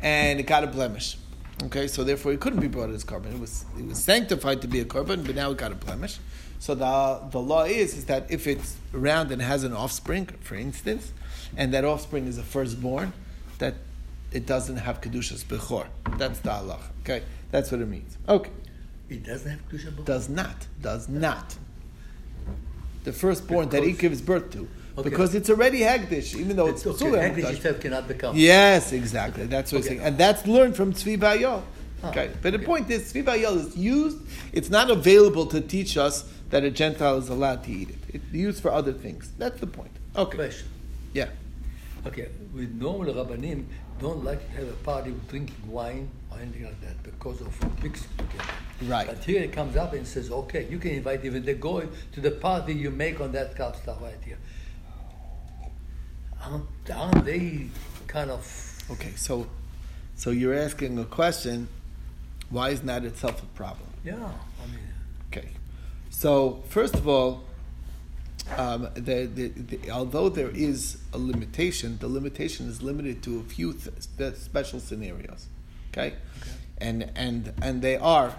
and 0.00 0.40
it 0.40 0.46
got 0.46 0.64
a 0.64 0.66
blemish, 0.66 1.18
okay, 1.64 1.86
so 1.86 2.04
therefore 2.04 2.32
it 2.32 2.40
couldn't 2.40 2.60
be 2.60 2.68
brought 2.68 2.90
as 2.90 3.04
korban. 3.04 3.34
It 3.34 3.40
was 3.40 3.64
it 3.78 3.86
was 3.86 4.02
sanctified 4.02 4.62
to 4.62 4.68
be 4.68 4.80
a 4.80 4.84
korban, 4.84 5.24
but 5.26 5.34
now 5.34 5.50
it 5.50 5.58
got 5.58 5.72
a 5.72 5.76
blemish. 5.76 6.18
So 6.58 6.74
the 6.74 7.22
the 7.30 7.40
law 7.40 7.64
is 7.64 7.96
is 7.96 8.06
that 8.06 8.30
if 8.30 8.46
it's 8.46 8.76
round 8.92 9.30
and 9.30 9.42
has 9.42 9.64
an 9.64 9.72
offspring, 9.72 10.26
for 10.40 10.54
instance, 10.54 11.12
and 11.56 11.72
that 11.74 11.84
offspring 11.84 12.26
is 12.26 12.38
a 12.38 12.42
firstborn, 12.42 13.12
that 13.58 13.74
it 14.32 14.46
doesn't 14.46 14.76
have 14.78 15.00
kedushas 15.00 15.44
bechor. 15.44 15.86
That's 16.18 16.40
the 16.40 16.50
halach. 16.50 16.80
Okay, 17.02 17.22
that's 17.50 17.70
what 17.70 17.80
it 17.80 17.88
means. 17.88 18.16
Okay, 18.28 18.50
It 19.08 19.22
doesn't 19.24 19.50
have 19.50 19.68
Kedusha 19.68 19.90
Baruch. 19.92 20.04
does 20.04 20.28
not, 20.28 20.66
does 20.82 21.08
not. 21.08 21.56
The 23.04 23.12
firstborn 23.12 23.68
that 23.68 23.84
he 23.84 23.92
gives 23.92 24.20
birth 24.20 24.50
to, 24.52 24.68
Okay. 24.98 25.10
because 25.10 25.34
it's 25.34 25.50
already 25.50 25.80
hagdish, 25.80 26.34
even 26.36 26.56
though 26.56 26.68
it's, 26.68 26.86
okay. 26.86 27.04
Hagdish 27.04 27.50
itself 27.56 27.80
cannot 27.80 28.08
become. 28.08 28.34
Yes, 28.36 28.92
exactly. 28.92 29.44
That's 29.46 29.70
what 29.72 29.80
Okay. 29.80 29.88
he's 29.90 29.98
saying, 29.98 30.08
and 30.08 30.16
that's 30.18 30.46
learned 30.46 30.74
from 30.74 30.92
Tzvi 30.94 31.18
Bayol. 31.18 31.62
Ah, 32.02 32.08
Okay, 32.10 32.30
but 32.42 32.52
the 32.52 32.58
point 32.58 32.90
is, 32.90 33.12
Tzvi 33.12 33.22
Bayol 33.24 33.56
is 33.58 33.76
used. 33.76 34.18
It's 34.52 34.70
not 34.70 34.90
available 34.90 35.46
to 35.46 35.60
teach 35.60 35.96
us 35.98 36.24
that 36.50 36.64
a 36.64 36.70
Gentile 36.70 37.18
is 37.18 37.28
allowed 37.28 37.64
to 37.64 37.70
eat 37.72 37.90
it. 37.90 37.96
It's 38.08 38.32
used 38.32 38.62
for 38.62 38.70
other 38.70 38.92
things. 38.92 39.32
That's 39.36 39.60
the 39.60 39.66
point. 39.66 39.90
Okay, 40.16 40.36
Question. 40.36 40.68
yeah. 41.12 41.28
Okay, 42.06 42.28
with 42.54 42.72
normal 42.80 43.12
rabbanim 43.12 43.64
don't 44.00 44.22
like 44.24 44.40
to 44.46 44.52
have 44.58 44.68
a 44.68 44.72
party 44.84 45.10
with 45.10 45.26
drinking 45.28 45.56
wine 45.70 46.08
or 46.30 46.38
anything 46.38 46.64
like 46.64 46.80
that 46.82 47.02
because 47.02 47.40
of 47.40 47.82
mixing 47.82 48.08
together. 48.18 48.50
Right. 48.82 49.06
But 49.06 49.24
here 49.24 49.42
it 49.42 49.52
comes 49.52 49.76
up 49.76 49.94
and 49.94 50.06
says, 50.06 50.30
okay, 50.30 50.66
you 50.70 50.78
can 50.78 50.90
invite 50.92 51.24
even 51.24 51.44
the 51.44 51.54
goy 51.54 51.88
to 52.12 52.20
the 52.20 52.30
party 52.30 52.74
you 52.74 52.90
make 52.90 53.20
on 53.20 53.32
that 53.32 53.52
stuff 53.54 54.00
right 54.02 54.14
here. 54.24 54.38
Aren't, 56.46 56.64
aren't 56.94 57.24
they 57.24 57.68
kind 58.06 58.30
of 58.30 58.72
Okay, 58.90 59.12
so 59.16 59.46
so 60.14 60.30
you're 60.30 60.54
asking 60.54 60.98
a 60.98 61.04
question. 61.04 61.68
Why 62.50 62.70
isn't 62.70 62.86
that 62.86 63.04
itself 63.04 63.42
a 63.42 63.46
problem? 63.46 63.88
yeah? 64.04 64.14
I 64.14 64.66
mean, 64.70 64.78
Okay. 65.32 65.48
So, 66.10 66.62
first 66.68 66.94
of 66.94 67.06
all, 67.08 67.42
um, 68.56 68.88
the, 68.94 69.26
the, 69.26 69.48
the, 69.48 69.90
although 69.90 70.28
there 70.28 70.48
is 70.50 70.98
a 71.12 71.18
limitation, 71.18 71.98
the 71.98 72.06
limitation 72.08 72.68
is 72.68 72.80
limited 72.80 73.22
to 73.24 73.40
a 73.40 73.42
few 73.42 73.74
th- 73.74 74.36
special 74.36 74.78
scenarios. 74.80 75.48
Okay? 75.92 76.14
And, 76.78 77.10
and, 77.16 77.52
and 77.60 77.82
they 77.82 77.96
are, 77.96 78.34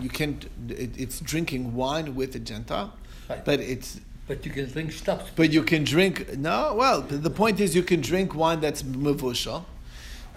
you 0.00 0.08
can, 0.08 0.40
it, 0.68 0.98
it's 0.98 1.20
drinking 1.20 1.74
wine 1.74 2.14
with 2.16 2.34
a 2.34 2.40
Gentile, 2.40 2.92
Right. 3.30 3.44
but 3.44 3.60
it's 3.60 4.00
But 4.28 4.46
you 4.46 4.52
can 4.52 4.70
drink 4.70 4.92
stuff. 4.92 5.30
but 5.36 5.50
you 5.52 5.62
can 5.62 5.84
drink 5.84 6.38
no. 6.38 6.74
Well, 6.76 7.02
the 7.02 7.30
point 7.30 7.60
is 7.60 7.74
you 7.74 7.82
can 7.82 8.00
drink 8.00 8.34
wine 8.34 8.60
that's 8.60 8.82
mevushal. 8.82 9.64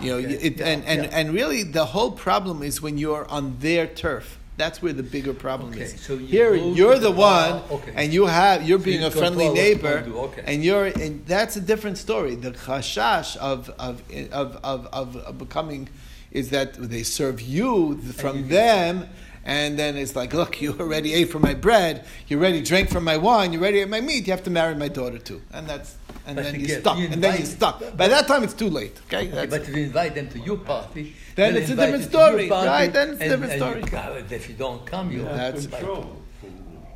You 0.01 0.09
know, 0.11 0.17
Okay. 0.17 0.33
it, 0.33 0.59
and, 0.61 0.83
Yeah, 0.83 0.89
and, 0.91 1.03
yeah. 1.03 1.17
and 1.17 1.33
really 1.33 1.63
the 1.63 1.85
whole 1.85 2.11
problem 2.11 2.61
is 2.63 2.81
when 2.81 2.97
you're 2.97 3.25
on 3.29 3.57
their 3.59 3.87
turf. 3.87 4.37
That's 4.57 4.81
where 4.81 4.93
the 4.93 5.03
bigger 5.03 5.33
problem 5.33 5.71
Okay, 5.73 5.81
is. 5.81 5.99
so 5.99 6.13
you 6.13 6.27
Here, 6.27 6.55
you're 6.55 6.95
the 6.97 7.11
the 7.11 7.11
one, 7.11 7.61
okay. 7.71 7.91
and 7.93 8.13
you 8.13 8.25
have 8.25 8.63
you're 8.67 8.79
So 8.79 8.85
being 8.85 9.01
you 9.01 9.07
a 9.07 9.11
friendly 9.11 9.49
neighbor, 9.49 9.97
okay. 10.27 10.43
and 10.47 10.63
you're 10.63 10.85
and 10.85 11.25
that's 11.27 11.57
a 11.57 11.61
different 11.61 11.97
story. 11.97 12.35
The 12.35 12.51
chashash 12.51 13.35
of 13.37 13.69
of 13.77 14.01
of 14.31 14.57
of, 14.63 14.87
of, 14.93 15.37
becoming 15.37 15.89
is 16.31 16.49
that 16.51 16.73
they 16.75 17.03
serve 17.03 17.41
you 17.41 17.97
from 18.21 18.37
you 18.37 18.43
them. 18.45 19.09
And 19.45 19.77
then 19.77 19.95
it's 19.95 20.15
like, 20.15 20.33
look, 20.33 20.59
you 20.61 20.73
already 20.79 21.13
ate 21.13 21.29
from 21.29 21.43
my 21.43 21.53
bread, 21.53 22.03
you 22.27 22.39
already 22.39 22.61
drank 22.63 22.89
from 22.89 23.03
my 23.03 23.17
wine, 23.17 23.53
you 23.53 23.59
already 23.59 23.79
ate 23.81 23.89
my 23.89 24.01
meat. 24.01 24.25
You 24.25 24.33
have 24.33 24.43
to 24.45 24.49
marry 24.49 24.73
my 24.73 24.87
daughter 24.87 25.19
too, 25.19 25.41
and 25.53 25.67
that's 25.67 25.95
and 26.25 26.35
then 26.37 26.55
you 26.59 26.65
you're 26.65 26.79
stuck, 26.79 26.97
you 26.97 27.07
and 27.11 27.23
then 27.23 27.37
you're 27.37 27.45
stuck. 27.45 27.79
By 27.95 28.07
that 28.07 28.25
time, 28.27 28.43
it's 28.43 28.55
too 28.55 28.69
late. 28.69 28.99
Okay, 29.05 29.27
Okay, 29.31 29.45
but 29.45 29.61
if 29.61 29.69
you 29.69 29.83
invite 29.83 30.15
them 30.15 30.27
to 30.29 30.39
your 30.39 30.57
party, 30.57 31.15
Then 31.35 31.55
it's 31.57 31.69
a 31.69 31.75
different 31.75 32.03
you 32.05 32.09
to 32.09 32.17
your 32.17 32.27
story, 32.27 32.49
party, 32.49 32.67
right? 32.67 32.91
Then 32.91 33.09
it's 33.11 33.21
a 33.21 33.29
different 33.29 33.53
story. 33.53 33.81
you 33.81 34.35
if 34.35 34.49
you 34.49 34.55
don't 34.55 34.83
come, 34.85 35.11
you 35.11 35.23
That's- 35.23 35.67
Control. 35.67 36.21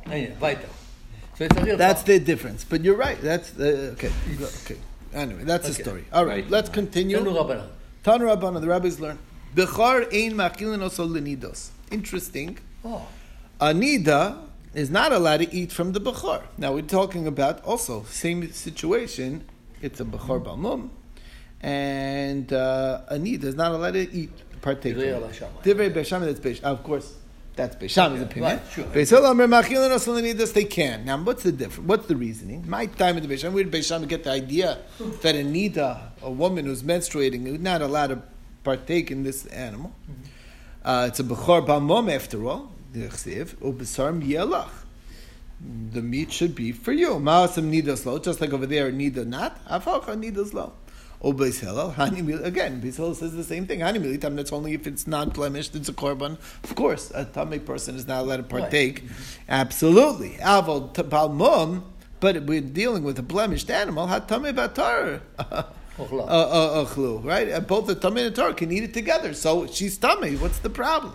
Yeah, 0.08 0.14
invite 0.16 0.60
them. 0.62 0.70
So 1.38 1.44
it's 1.44 1.56
a 1.56 1.64
real 1.64 1.76
That's 1.76 2.02
problem. 2.02 2.18
the 2.18 2.24
difference. 2.24 2.64
But 2.64 2.82
you're 2.82 2.96
right. 2.96 3.20
That's 3.22 3.50
the 3.50 3.90
okay. 3.92 4.10
Okay. 4.64 4.76
Anyway, 5.14 5.44
that's 5.44 5.68
the 5.68 5.74
story. 5.74 6.04
All 6.12 6.26
right, 6.26 6.42
Right. 6.44 6.50
let's 6.50 6.68
continue. 6.68 7.16
Tanu 7.16 7.32
Rabbanan. 7.32 7.68
Tan 8.02 8.20
Rabbanah, 8.20 8.60
the 8.60 8.66
rabbis 8.68 8.98
learn. 8.98 9.18
Bechar 9.54 10.06
ein 10.12 10.34
machilin 10.34 10.80
oso 10.80 11.06
lenidos. 11.08 11.70
Interesting. 11.90 12.58
Oh, 12.84 13.06
A 13.60 13.72
nida 13.72 14.38
is 14.74 14.90
not 14.90 15.12
allowed 15.12 15.38
to 15.38 15.54
eat 15.54 15.72
from 15.72 15.92
the 15.92 16.00
bechar. 16.00 16.42
Now 16.56 16.72
we're 16.72 16.82
talking 16.82 17.26
about 17.26 17.62
also 17.64 18.04
same 18.04 18.50
situation. 18.52 19.44
It's 19.82 20.00
a 20.00 20.04
bechar 20.04 20.42
balmum, 20.44 20.90
and 21.60 22.52
uh, 22.52 23.02
a 23.08 23.14
nida 23.16 23.44
is 23.44 23.54
not 23.54 23.72
allowed 23.72 23.94
to 23.94 24.12
eat 24.12 24.30
partake. 24.62 24.94
from 24.94 25.02
Divrei 25.02 25.08
it. 25.08 25.20
Rabbi 25.20 25.32
Shammai. 25.32 25.62
Divrei 25.62 25.92
Beishamai, 25.92 26.24
that's 26.26 26.40
Beish. 26.40 26.60
Of 26.62 26.82
course, 26.84 27.14
that's 27.56 27.76
Beishamai's 27.76 28.22
Okay, 28.22 28.30
opinion. 28.30 28.56
right, 28.58 28.62
sure. 28.72 28.84
Beis 28.84 29.10
Hillel 29.10 29.26
Omer 29.26 29.46
machilin 29.48 29.90
oso 29.90 30.12
lenidos. 30.20 30.52
They 30.52 30.64
can. 30.64 31.04
Now, 31.04 31.18
what's 31.22 31.42
the 31.42 31.52
difference? 31.52 31.88
What's 31.88 32.06
the 32.06 32.16
reasoning? 32.16 32.68
My 32.68 32.86
time 32.86 33.16
in 33.16 33.26
the 33.26 33.34
Beishamai, 33.34 33.52
where 33.52 33.64
did 33.64 33.72
Beishamai 33.72 34.06
get 34.08 34.24
the 34.24 34.30
idea 34.30 34.78
that 35.22 35.34
a 35.34 35.38
nida, 35.44 36.10
a 36.22 36.30
woman 36.30 36.66
who's 36.66 36.82
menstruating, 36.82 37.46
is 37.46 37.58
not 37.58 37.82
allowed 37.82 38.08
to 38.08 38.22
partake 38.64 39.10
in 39.10 39.22
this 39.24 39.46
animal? 39.46 39.92
Uh, 40.84 41.06
it's 41.08 41.20
a 41.20 41.24
bechor 41.24 41.66
b'mom 41.66 42.14
after 42.14 42.46
all. 42.46 42.72
The 42.92 43.08
chsiv 43.08 43.56
ubesar 43.56 44.20
mielach. 44.22 44.70
The 45.92 46.00
meat 46.00 46.32
should 46.32 46.54
be 46.54 46.72
for 46.72 46.92
you. 46.92 47.16
Ma'asam 47.16 47.70
nidas 47.70 48.06
lo, 48.06 48.18
just 48.18 48.40
like 48.40 48.52
over 48.52 48.66
there, 48.66 48.90
nida 48.90 49.26
not. 49.26 49.62
Afacha 49.66 50.16
nidas 50.18 50.54
lo. 50.54 50.72
Ubeis 51.22 51.60
hillel, 51.60 51.92
hani 51.92 52.24
mil. 52.24 52.42
Again, 52.42 52.80
Beis 52.80 52.96
Hillel 52.96 53.14
says 53.14 53.34
the 53.36 53.44
same 53.44 53.66
thing. 53.66 53.80
Hani 53.80 53.98
militam. 53.98 54.36
That's 54.36 54.52
only 54.54 54.72
if 54.72 54.86
it's 54.86 55.06
not 55.06 55.34
blemished. 55.34 55.76
It's 55.76 55.90
a 55.90 55.92
korban. 55.92 56.38
Of 56.64 56.74
course, 56.74 57.12
a 57.14 57.26
tummy 57.26 57.58
person 57.58 57.96
is 57.96 58.08
not 58.08 58.22
allowed 58.22 58.38
to 58.38 58.42
partake. 58.44 59.04
Absolutely. 59.46 60.38
Aval 60.40 60.94
balmum. 60.94 61.82
But 62.20 62.44
we're 62.44 62.62
dealing 62.62 63.02
with 63.02 63.18
a 63.18 63.22
blemished 63.22 63.70
animal. 63.70 64.06
Hatame 64.06 64.54
batar. 64.54 65.20
Ochla. 66.06 66.28
uh, 66.28 66.82
uh, 66.82 67.18
right? 67.20 67.50
Uh, 67.50 67.60
both 67.60 67.86
the 67.86 67.94
tummy 67.94 68.22
and 68.22 68.34
the 68.34 68.40
Torah 68.40 68.54
can 68.54 68.70
eat 68.72 68.84
it 68.84 68.94
together. 68.94 69.34
So 69.34 69.66
she's 69.66 69.98
tummy. 69.98 70.36
What's 70.36 70.58
the 70.58 70.70
problem? 70.70 71.14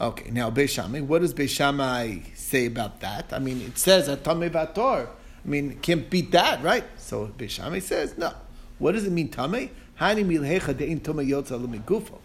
Okay, 0.00 0.30
now 0.30 0.50
Beishamai. 0.50 1.02
What 1.02 1.22
does 1.22 1.32
Beishamai 1.32 2.36
say 2.36 2.66
about 2.66 3.00
that? 3.00 3.32
I 3.32 3.38
mean, 3.38 3.60
it 3.60 3.78
says 3.78 4.08
a 4.08 4.16
tummy 4.16 4.50
vator. 4.50 5.06
I 5.06 5.48
mean, 5.48 5.78
can't 5.80 6.08
beat 6.10 6.32
that, 6.32 6.62
right? 6.62 6.84
So 6.96 7.28
Beishamai 7.38 7.80
says 7.80 8.18
no. 8.18 8.32
What 8.78 8.92
does 8.92 9.06
it 9.06 9.12
mean 9.12 9.28
tummy? 9.28 9.70
Hani 10.00 10.24
milhecha 10.24 10.74
dein 10.76 11.00
yotza 11.00 11.64
lumigufo. 11.64 12.18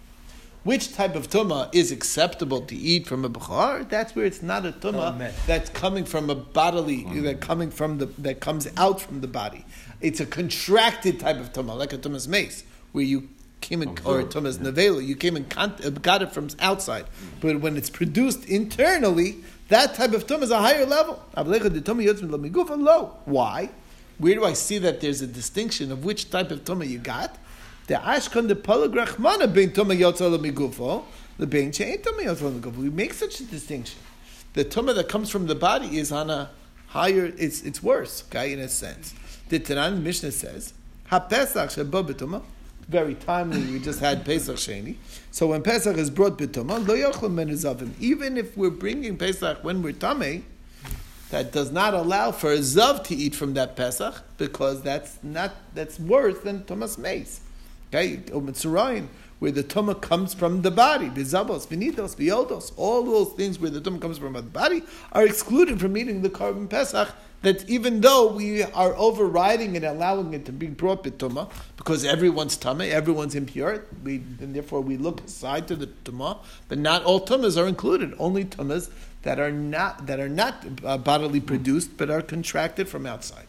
Which 0.63 0.93
type 0.93 1.15
of 1.15 1.29
tuma 1.29 1.69
is 1.73 1.91
acceptable 1.91 2.61
to 2.61 2.75
eat 2.75 3.07
from 3.07 3.23
a 3.23 3.29
bechar? 3.29 3.87
That's 3.87 4.13
where 4.13 4.25
it's 4.25 4.41
not 4.41 4.65
a 4.65 4.71
tuma 4.71 5.31
that's 5.45 5.69
coming 5.69 6.03
from 6.03 6.29
a 6.29 6.35
bodily, 6.35 7.03
that 7.21 7.39
coming 7.39 7.71
from 7.71 7.97
the 7.99 8.07
that 8.17 8.41
comes 8.41 8.67
out 8.75 8.99
from 8.99 9.21
the 9.21 9.27
body. 9.27 9.63
It's 10.01 10.19
a 10.19 10.25
contracted 10.25 11.19
type 11.19 11.37
of 11.37 11.51
tumah, 11.51 11.77
like 11.77 11.93
a 11.93 11.97
tumah's 11.97 12.27
mace, 12.27 12.63
where 12.91 13.03
you 13.03 13.29
came 13.61 13.81
in, 13.81 13.97
or 14.05 14.21
a 14.21 14.23
tumah's 14.25 14.57
nevela, 14.57 15.05
you 15.05 15.15
came 15.15 15.35
in 15.35 15.45
uh, 15.57 15.67
got 16.01 16.21
it 16.21 16.31
from 16.31 16.49
outside. 16.59 17.05
But 17.41 17.59
when 17.59 17.77
it's 17.77 17.89
produced 17.89 18.45
internally, 18.45 19.37
that 19.67 19.95
type 19.95 20.13
of 20.13 20.25
tumah 20.25 20.43
is 20.43 20.51
a 20.51 20.59
higher 20.59 20.85
level. 20.85 21.21
Low. 21.35 23.17
Why? 23.25 23.69
Where 24.17 24.35
do 24.35 24.45
I 24.45 24.53
see 24.53 24.77
that 24.79 25.01
there's 25.01 25.21
a 25.21 25.27
distinction 25.27 25.91
of 25.91 26.03
which 26.03 26.29
type 26.29 26.51
of 26.51 26.63
tumah 26.63 26.87
you 26.87 26.99
got? 26.99 27.37
The 27.87 27.95
ashkan 27.95 28.47
the 28.47 28.55
palagrachmana 28.55 29.53
bein 29.53 29.71
tumah 29.71 29.97
yotza 29.97 30.37
lemigufo, 30.37 31.03
the 31.37 31.47
bein 31.47 31.71
shein 31.71 32.01
tumah 32.01 32.23
yotza 32.23 32.51
lemigufo. 32.51 32.77
We 32.77 32.89
make 32.89 33.13
such 33.13 33.39
a 33.39 33.43
distinction. 33.45 33.99
The 34.53 34.65
tumah 34.65 34.95
that 34.95 35.09
comes 35.09 35.29
from 35.29 35.47
the 35.47 35.55
body 35.55 35.97
is 35.97 36.11
on 36.11 36.29
a 36.29 36.51
higher. 36.87 37.33
It's 37.37 37.61
it's 37.61 37.81
worse, 37.81 38.23
okay, 38.29 38.53
in 38.53 38.59
a 38.59 38.67
sense. 38.69 39.13
The 39.49 39.59
Tanan 39.59 40.03
Mishnah 40.03 40.31
says, 40.31 40.73
"Ha 41.07 41.19
Pesach 41.19 41.71
sheba 41.71 42.03
b'tumah." 42.03 42.43
Very 42.87 43.15
timely. 43.15 43.61
We 43.71 43.79
just 43.79 43.99
had 43.99 44.23
Pesach 44.23 44.57
Sheni. 44.57 44.95
So 45.31 45.47
when 45.47 45.63
Pesach 45.63 45.97
is 45.97 46.11
brought 46.11 46.37
b'tumah, 46.37 46.87
lo 46.87 46.95
yochel 46.95 47.31
men 47.31 47.49
zavim. 47.49 47.91
Even 47.99 48.37
if 48.37 48.55
we're 48.55 48.69
bringing 48.69 49.17
Pesach 49.17 49.63
when 49.63 49.81
we're 49.81 49.93
tamei, 49.93 50.43
that 51.31 51.51
does 51.51 51.71
not 51.71 51.95
allow 51.95 52.31
for 52.31 52.51
a 52.51 52.59
zav 52.59 53.03
to 53.05 53.15
eat 53.15 53.33
from 53.33 53.55
that 53.55 53.75
Pesach 53.75 54.21
because 54.37 54.83
that's 54.83 55.17
not 55.23 55.51
that's 55.73 55.99
worse 55.99 56.39
than 56.41 56.61
tumas 56.63 56.99
meis. 56.99 57.41
Okay, 57.91 58.17
Mitzrayim, 58.17 59.07
where 59.39 59.51
the 59.51 59.63
tumah 59.63 59.99
comes 59.99 60.35
from 60.35 60.61
the 60.61 60.69
body, 60.69 61.09
bizabos, 61.09 61.67
vinitos, 61.67 62.15
viodos, 62.15 62.71
all 62.77 63.03
those 63.03 63.33
things 63.33 63.57
where 63.57 63.71
the 63.71 63.81
tumah 63.81 63.99
comes 63.99 64.19
from 64.19 64.33
the 64.33 64.43
body 64.43 64.83
are 65.11 65.25
excluded 65.25 65.79
from 65.79 65.97
eating 65.97 66.21
the 66.21 66.29
korban 66.29 66.69
Pesach. 66.69 67.09
That 67.41 67.69
even 67.69 68.01
though 68.01 68.33
we 68.33 68.63
are 68.63 68.93
overriding 68.95 69.77
and 69.77 69.85
allowing 69.85 70.33
it 70.33 70.45
to 70.45 70.51
be 70.51 70.67
brought 70.67 71.03
bitumah, 71.05 71.49
because 71.77 72.03
everyone's 72.03 72.57
tumah, 72.57 72.89
everyone's 72.89 73.33
impure, 73.33 73.85
we, 74.03 74.15
and 74.41 74.53
therefore 74.53 74.81
we 74.81 74.97
look 74.97 75.23
aside 75.23 75.67
to 75.69 75.75
the 75.77 75.87
tuma, 75.87 76.39
but 76.67 76.77
not 76.77 77.03
all 77.03 77.25
tumahs 77.25 77.61
are 77.61 77.67
included. 77.67 78.13
Only 78.19 78.43
tumahs 78.43 78.89
that 79.21 79.39
are 79.39 79.51
not 79.51 80.07
that 80.07 80.19
are 80.19 80.29
not 80.29 80.65
uh, 80.83 80.97
bodily 80.97 81.39
produced, 81.39 81.97
but 81.97 82.09
are 82.09 82.21
contracted 82.21 82.89
from 82.89 83.05
outside. 83.05 83.47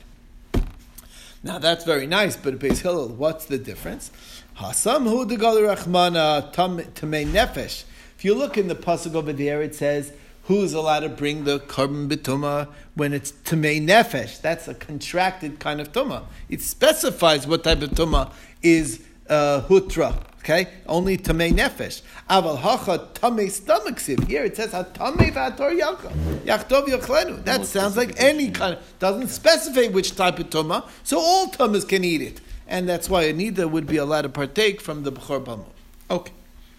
Now 1.42 1.58
that's 1.58 1.84
very 1.84 2.06
nice, 2.06 2.36
but 2.36 2.58
Beis 2.58 2.82
Hillel, 2.82 3.08
what's 3.08 3.46
the 3.46 3.58
difference? 3.58 4.10
Hasam 4.58 5.08
hu 5.08 5.26
rachmana 5.26 6.52
tamei 6.52 7.26
nefesh. 7.26 7.84
If 8.16 8.24
you 8.24 8.34
look 8.34 8.58
in 8.58 8.68
the 8.68 8.74
pasuk 8.74 9.14
over 9.14 9.32
there, 9.32 9.62
it 9.62 9.74
says 9.74 10.12
who's 10.50 10.72
allowed 10.72 10.98
to 10.98 11.08
bring 11.08 11.44
the 11.44 11.60
korban 11.60 12.08
bituma 12.08 12.66
when 12.96 13.12
it's 13.12 13.30
tamei 13.30 13.80
nefesh. 13.80 14.40
That's 14.40 14.66
a 14.66 14.74
contracted 14.74 15.60
kind 15.60 15.80
of 15.80 15.92
tuma. 15.92 16.24
It 16.48 16.60
specifies 16.60 17.46
what 17.46 17.62
type 17.62 17.82
of 17.82 17.90
tuma 17.90 18.32
is 18.60 19.00
uh, 19.28 19.62
hutra. 19.68 20.20
Okay, 20.40 20.66
only 20.88 21.18
tamei 21.18 21.52
nefesh. 21.52 22.02
Aval 22.28 22.58
hacha 22.58 22.98
tamei 23.14 23.48
stomach 23.48 23.98
siv. 23.98 24.26
Here 24.26 24.42
it 24.42 24.56
says 24.56 24.72
tamei 24.72 25.32
v'ator 25.32 25.78
yaka 25.78 26.08
yachtov 26.44 26.88
yachlenu. 26.88 27.44
That 27.44 27.64
sounds 27.64 27.96
like 27.96 28.20
any 28.20 28.50
kind. 28.50 28.74
Of, 28.74 28.98
doesn't 28.98 29.28
specify 29.28 29.86
which 29.86 30.16
type 30.16 30.40
of 30.40 30.50
tuma. 30.50 30.88
So 31.04 31.20
all 31.20 31.46
tumas 31.46 31.88
can 31.88 32.02
eat 32.02 32.22
it, 32.22 32.40
and 32.66 32.88
that's 32.88 33.08
why 33.08 33.22
a 33.22 33.32
nida 33.32 33.70
would 33.70 33.86
be 33.86 33.98
allowed 33.98 34.22
to 34.22 34.28
partake 34.28 34.80
from 34.80 35.04
the 35.04 35.12
b'chor 35.12 35.44
bamu. 35.44 35.66
Okay, 36.10 36.32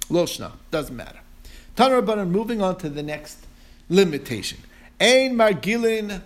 loshna 0.09 0.51
doesn't 0.71 0.93
matter. 0.93 1.19
Tanur 1.77 2.01
Rabbanan, 2.01 2.31
moving 2.31 2.61
on 2.61 2.77
to 2.79 2.89
the 2.89 3.01
next 3.01 3.47
limitation. 3.91 4.57
Ein 4.99 5.35
margilin 5.35 6.21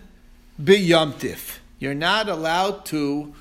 biyamtif. 0.62 1.58
You're 1.80 1.96
not 1.96 2.30
allowed 2.30 2.86
to 2.86 3.34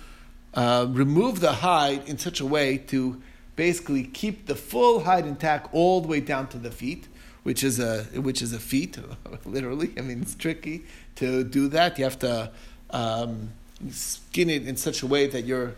uh, 0.55 0.87
remove 0.89 1.41
the 1.41 1.53
hide 1.53 2.09
in 2.09 2.19
such 2.19 2.41
a 2.41 2.47
way 2.47 2.79
to 2.79 3.21
basically 3.55 4.03
keep 4.03 4.47
the 4.47 4.55
full 4.55 5.01
hide 5.01 5.27
intact 5.27 5.69
all 5.73 6.01
the 6.01 6.09
way 6.09 6.21
down 6.21 6.49
to 6.49 6.59
the 6.59 6.71
feet, 6.71 7.07
which 7.43 7.63
is 7.63 7.79
a 7.79 8.05
which 8.15 8.41
is 8.41 8.53
a 8.53 8.59
feat, 8.59 8.99
literally. 9.45 9.93
I 9.99 10.01
mean, 10.01 10.23
it's 10.23 10.35
tricky 10.35 10.85
to 11.17 11.45
do 11.45 11.69
that. 11.69 11.99
You 11.99 12.05
have 12.05 12.19
to 12.21 12.51
um, 12.91 13.51
skin 13.91 14.49
it 14.49 14.67
in 14.67 14.77
such 14.77 15.03
a 15.03 15.07
way 15.07 15.27
that 15.27 15.45
you're 15.45 15.75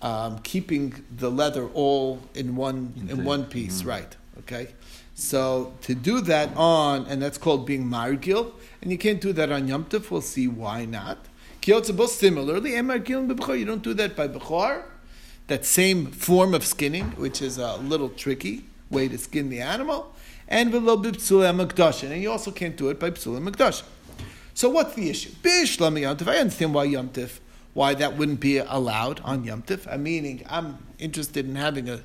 um, 0.00 0.38
keeping 0.38 1.04
the 1.14 1.30
leather 1.30 1.66
all 1.74 2.20
in 2.34 2.54
one 2.56 2.94
in 3.08 3.24
one 3.24 3.44
piece, 3.44 3.82
right? 3.82 4.16
Okay. 4.38 4.68
So 5.20 5.74
to 5.82 5.94
do 5.94 6.22
that 6.22 6.56
on, 6.56 7.04
and 7.04 7.20
that's 7.20 7.36
called 7.36 7.66
being 7.66 7.84
margil, 7.84 8.52
and 8.80 8.90
you 8.90 8.96
can't 8.96 9.20
do 9.20 9.34
that 9.34 9.52
on 9.52 9.68
Yom 9.68 9.84
Tov. 9.84 10.10
We'll 10.10 10.22
see 10.22 10.48
why 10.48 10.86
not. 10.86 11.18
Kiyotzabos, 11.60 12.08
similarly, 12.08 12.70
Kilin 12.70 13.30
B'Bechor, 13.30 13.58
you 13.58 13.66
don't 13.66 13.82
do 13.82 13.92
that 13.92 14.16
by 14.16 14.28
Bechor. 14.28 14.82
That 15.48 15.66
same 15.66 16.06
form 16.06 16.54
of 16.54 16.64
skinning, 16.64 17.10
which 17.12 17.42
is 17.42 17.58
a 17.58 17.76
little 17.76 18.08
tricky 18.08 18.64
way 18.88 19.08
to 19.08 19.18
skin 19.18 19.50
the 19.50 19.60
animal. 19.60 20.14
And 20.48 20.72
V'lo 20.72 21.04
B'Psulim 21.04 21.66
Makdashin, 21.66 22.10
and 22.10 22.22
you 22.22 22.30
also 22.30 22.50
can't 22.50 22.78
do 22.78 22.88
it 22.88 22.98
by 22.98 23.10
Psulim 23.10 23.46
Makdashin. 23.46 23.84
So 24.54 24.70
what's 24.70 24.94
the 24.94 25.10
issue? 25.10 25.32
Bishlam 25.42 26.00
Yomtiv, 26.00 26.28
I 26.28 26.38
understand 26.38 26.72
why 26.72 26.86
Yomtiv, 26.86 27.40
why 27.74 27.92
that 27.92 28.16
wouldn't 28.16 28.40
be 28.40 28.56
allowed 28.56 29.20
on 29.20 29.44
Yomtiv. 29.44 29.86
I'm 29.92 30.02
meaning, 30.02 30.46
I'm 30.48 30.78
interested 30.98 31.46
in 31.46 31.56
having 31.56 31.90
a 31.90 32.00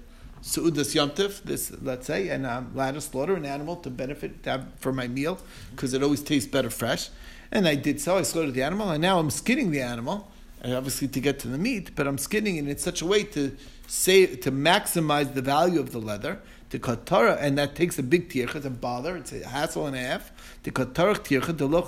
Su'udas 0.45 0.93
Yomtiv, 0.93 1.41
this, 1.41 1.71
let's 1.81 2.05
say, 2.05 2.29
and 2.29 2.45
I'm 2.45 2.71
allowed 2.75 2.91
to 2.91 3.01
slaughter 3.01 3.33
an 3.33 3.45
animal 3.45 3.77
to 3.77 3.89
benefit 3.89 4.43
to 4.43 4.51
have, 4.51 4.67
for 4.77 4.93
my 4.93 5.07
meal, 5.07 5.39
because 5.71 5.95
it 5.95 6.03
always 6.03 6.21
tastes 6.21 6.47
better 6.47 6.69
fresh. 6.69 7.09
And 7.51 7.67
I 7.67 7.73
did 7.73 7.99
so, 7.99 8.17
I 8.17 8.21
slaughtered 8.21 8.53
the 8.53 8.61
animal, 8.61 8.91
and 8.91 9.01
now 9.01 9.17
I'm 9.17 9.31
skinning 9.31 9.71
the 9.71 9.81
animal, 9.81 10.31
and 10.61 10.75
obviously 10.75 11.07
to 11.07 11.19
get 11.19 11.39
to 11.39 11.47
the 11.47 11.57
meat, 11.57 11.95
but 11.95 12.05
I'm 12.05 12.19
skinning 12.19 12.57
it 12.57 12.67
in 12.67 12.77
such 12.77 13.01
a 13.01 13.07
way 13.07 13.23
to 13.23 13.57
say, 13.87 14.35
to 14.35 14.51
maximize 14.51 15.33
the 15.33 15.41
value 15.41 15.79
of 15.79 15.91
the 15.91 15.99
leather, 15.99 16.39
to 16.69 16.77
katara, 16.77 17.37
and 17.41 17.57
that 17.57 17.75
takes 17.75 17.97
a 17.97 18.03
big 18.03 18.29
tircha, 18.29 18.57
it's 18.57 18.65
a 18.67 18.69
bother, 18.69 19.17
it's 19.17 19.31
a 19.31 19.47
hassle 19.47 19.87
and 19.87 19.95
a 19.95 19.99
half. 19.99 20.31
To 20.63 20.71
katara 20.71 21.15
tircha 21.15 21.57
de 21.57 21.65
lo. 21.65 21.87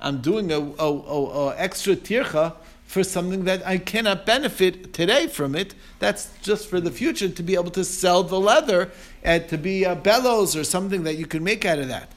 I'm 0.00 0.20
doing 0.20 0.50
a, 0.50 0.58
a, 0.58 0.88
a, 0.88 1.50
a 1.50 1.56
extra 1.56 1.94
tircha 1.94 2.56
for 2.90 3.04
something 3.04 3.44
that 3.44 3.64
I 3.64 3.78
cannot 3.78 4.26
benefit 4.26 4.92
today 4.92 5.28
from 5.28 5.54
it. 5.54 5.76
That's 6.00 6.36
just 6.42 6.68
for 6.68 6.80
the 6.80 6.90
future 6.90 7.28
to 7.28 7.42
be 7.44 7.54
able 7.54 7.70
to 7.70 7.84
sell 7.84 8.24
the 8.24 8.40
leather 8.40 8.90
and 9.22 9.48
to 9.48 9.56
be 9.56 9.84
a 9.84 9.94
bellows 9.94 10.56
or 10.56 10.64
something 10.64 11.04
that 11.04 11.14
you 11.14 11.24
can 11.24 11.44
make 11.44 11.64
out 11.64 11.78
of 11.78 11.86
that. 11.86 12.10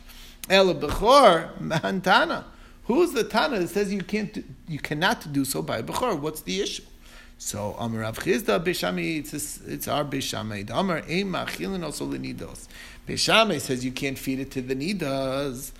El 0.49 0.73
bechor 0.73 1.61
Mahantana. 1.61 2.45
Who's 2.85 3.11
the 3.11 3.23
tana 3.23 3.59
that 3.59 3.67
says 3.67 3.93
you 3.93 4.01
can't, 4.01 4.43
you 4.67 4.79
cannot 4.79 5.31
do 5.31 5.45
so 5.45 5.61
by 5.61 5.83
bechor? 5.83 6.19
What's 6.19 6.41
the 6.41 6.61
issue? 6.61 6.81
So 7.37 7.75
Amar 7.77 8.01
Rav 8.01 8.17
Chisda 8.17 8.59
Beshami, 8.59 9.19
it's, 9.19 9.61
it's 9.61 9.87
our 9.87 10.03
Beshami. 10.03 10.67
Amar 10.73 11.01
Eima 11.01 11.45
Chilin 11.45 11.83
also 11.83 12.07
lenidos. 12.07 12.67
Beshami 13.07 13.61
says 13.61 13.85
you 13.85 13.91
can't 13.91 14.17
feed 14.17 14.39
it 14.39 14.49
to 14.49 14.61
the 14.63 14.75
nidas. 14.75 15.71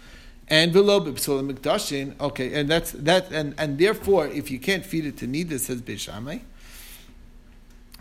And 0.49 0.73
below 0.73 0.99
b'psolim 0.99 1.53
mikdashin, 1.53 2.19
okay, 2.19 2.53
and 2.53 2.69
that's 2.69 2.91
that, 2.91 3.31
and 3.31 3.55
and 3.57 3.77
therefore, 3.77 4.27
if 4.27 4.51
you 4.51 4.59
can't 4.59 4.85
feed 4.85 5.05
it 5.05 5.17
to 5.17 5.27
nidas, 5.27 5.61
says 5.61 5.81
Beishamai, 5.81 6.41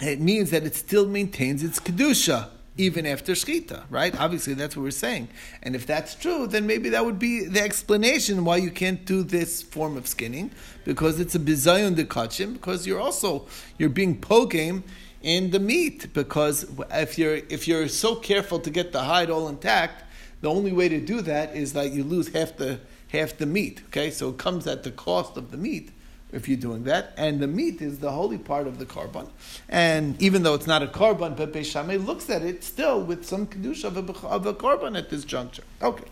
it 0.01 0.21
means 0.21 0.51
that 0.51 0.65
it 0.65 0.75
still 0.75 1.07
maintains 1.07 1.63
its 1.63 1.79
kedusha 1.79 2.49
even 2.77 3.07
after 3.07 3.33
shchita, 3.33 3.85
right? 3.91 4.19
Obviously, 4.19 4.55
that's 4.55 4.75
what 4.77 4.83
we're 4.83 4.91
saying. 4.91 5.29
And 5.63 5.77
if 5.77 5.87
that's 5.87 6.15
true, 6.15 6.47
then 6.47 6.67
maybe 6.67 6.89
that 6.89 7.05
would 7.05 7.19
be 7.19 7.45
the 7.45 7.61
explanation 7.61 8.45
why 8.45 8.57
you 8.57 8.71
can't 8.71 9.05
do 9.05 9.23
this 9.23 9.63
form 9.63 9.97
of 9.97 10.07
skinning, 10.07 10.51
because 10.85 11.21
it's 11.21 11.35
a 11.35 11.39
bizayon 11.39 11.95
de 11.95 12.05
kachim, 12.05 12.55
because 12.55 12.87
you're 12.87 13.01
also 13.01 13.47
you're 13.79 13.89
being 13.89 14.21
pogame 14.21 14.83
in 15.23 15.51
the 15.51 15.61
meat, 15.61 16.13
because 16.13 16.67
if 16.91 17.19
you're 17.19 17.37
if 17.49 17.69
you're 17.69 17.89
so 17.89 18.17
careful 18.17 18.59
to 18.59 18.71
get 18.71 18.93
the 18.93 19.03
hide 19.03 19.31
all 19.31 19.49
intact, 19.49 20.05
the 20.43 20.51
only 20.51 20.73
way 20.73 20.89
to 20.89 21.01
do 21.01 21.23
that 21.23 21.57
is 21.57 21.73
that 21.73 21.93
you 21.93 22.05
lose 22.05 22.29
half 22.29 22.57
the 22.57 22.81
half 23.09 23.39
the 23.39 23.47
meat. 23.47 23.81
Okay, 23.87 24.11
so 24.11 24.29
it 24.31 24.39
comes 24.39 24.67
at 24.67 24.83
the 24.83 24.91
cost 24.91 25.37
of 25.37 25.51
the 25.51 25.57
meat 25.57 25.91
if 26.33 26.49
you're 26.49 26.59
doing 26.59 26.85
that. 26.85 27.13
And 27.17 27.41
the 27.41 27.47
meat 27.47 27.81
is 27.81 27.99
the 28.01 28.11
holy 28.11 28.39
part 28.39 28.67
of 28.67 28.79
the 28.79 28.87
korban. 28.87 29.31
And 29.69 30.21
even 30.21 30.43
though 30.43 30.55
it's 30.55 30.67
not 30.67 30.83
a 30.83 30.87
korban, 30.87 31.37
but 31.37 31.53
Beishameh 31.53 32.05
looks 32.05 32.29
at 32.29 32.43
it 32.43 32.65
still 32.65 33.03
with 33.03 33.25
some 33.25 33.47
kedusha 33.47 33.85
of 33.85 33.97
a, 33.97 34.27
of 34.27 34.47
a 34.47 34.55
korban 34.55 34.99
at 34.99 35.11
this 35.11 35.25
juncture. 35.25 35.65
Okay. 35.81 36.05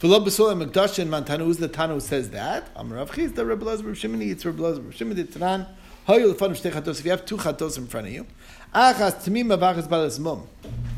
V'lo 0.00 0.24
b'sola 0.24 0.66
Mekdash 0.66 0.98
and 0.98 1.10
Mantanu, 1.10 1.44
who's 1.44 1.56
the 1.56 1.70
Tanu 1.70 2.00
says 2.02 2.30
that? 2.30 2.68
Amar 2.76 2.98
Rav 2.98 3.14
Chiz, 3.14 3.32
the 3.32 3.46
Rebbe 3.46 3.64
Lazar 3.64 3.84
Shimoni, 3.84 4.30
it's 4.30 4.44
Rebbe 4.44 4.60
Lazar 4.60 4.82
Shimoni, 4.82 5.18
it's 5.18 5.36
Ran. 5.38 5.66
If 6.08 7.04
you 7.04 7.10
have 7.10 7.26
two 7.26 7.36
chatos 7.38 7.78
in 7.78 7.88
front 7.88 8.06
of 8.06 8.12
you, 8.12 8.26
achas 8.72 9.24
tmim 9.24 9.56
avachas 9.56 9.88
balas 9.88 10.20
mum. 10.20 10.46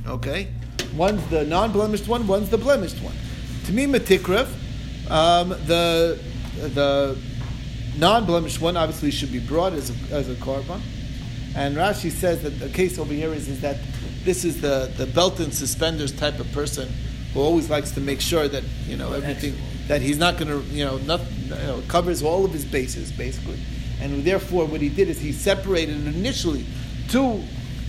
Okay, 0.06 0.48
one's 0.96 1.24
the 1.28 1.44
non-blemished 1.44 2.08
one, 2.08 2.26
one's 2.26 2.50
the 2.50 2.58
blemished 2.58 3.02
one. 3.02 3.14
Tmim 3.64 3.94
tikrav, 3.96 4.48
um, 5.10 5.50
the 5.66 6.18
the 6.56 7.18
non-blemished 7.98 8.60
one 8.60 8.76
obviously 8.76 9.10
should 9.10 9.32
be 9.32 9.40
brought 9.40 9.72
as 9.72 9.90
a, 9.90 10.14
as 10.14 10.28
a 10.28 10.34
korban. 10.36 10.80
And 11.56 11.76
Rashi 11.76 12.10
says 12.10 12.42
that 12.42 12.60
the 12.60 12.68
case 12.68 12.98
over 12.98 13.12
here 13.12 13.32
is, 13.32 13.48
is 13.48 13.60
that 13.62 13.78
this 14.24 14.44
is 14.44 14.60
the, 14.60 14.92
the 14.96 15.06
belt 15.06 15.40
and 15.40 15.52
suspenders 15.52 16.12
type 16.12 16.38
of 16.38 16.50
person 16.52 16.88
who 17.32 17.40
always 17.40 17.68
likes 17.68 17.90
to 17.92 18.00
make 18.00 18.20
sure 18.20 18.48
that 18.48 18.62
you 18.86 18.96
know 18.96 19.12
everything 19.12 19.54
that 19.88 20.00
he's 20.00 20.18
not 20.18 20.38
going 20.38 20.48
to 20.48 20.60
you 20.74 20.84
know 20.84 20.98
not 20.98 21.20
you 21.44 21.50
know, 21.50 21.82
covers 21.88 22.22
all 22.22 22.44
of 22.44 22.52
his 22.52 22.64
bases 22.64 23.12
basically. 23.12 23.58
And 24.00 24.24
therefore, 24.24 24.64
what 24.66 24.80
he 24.80 24.88
did 24.88 25.08
is 25.08 25.18
he 25.18 25.32
separated 25.32 26.06
initially 26.06 26.64
two 27.08 27.42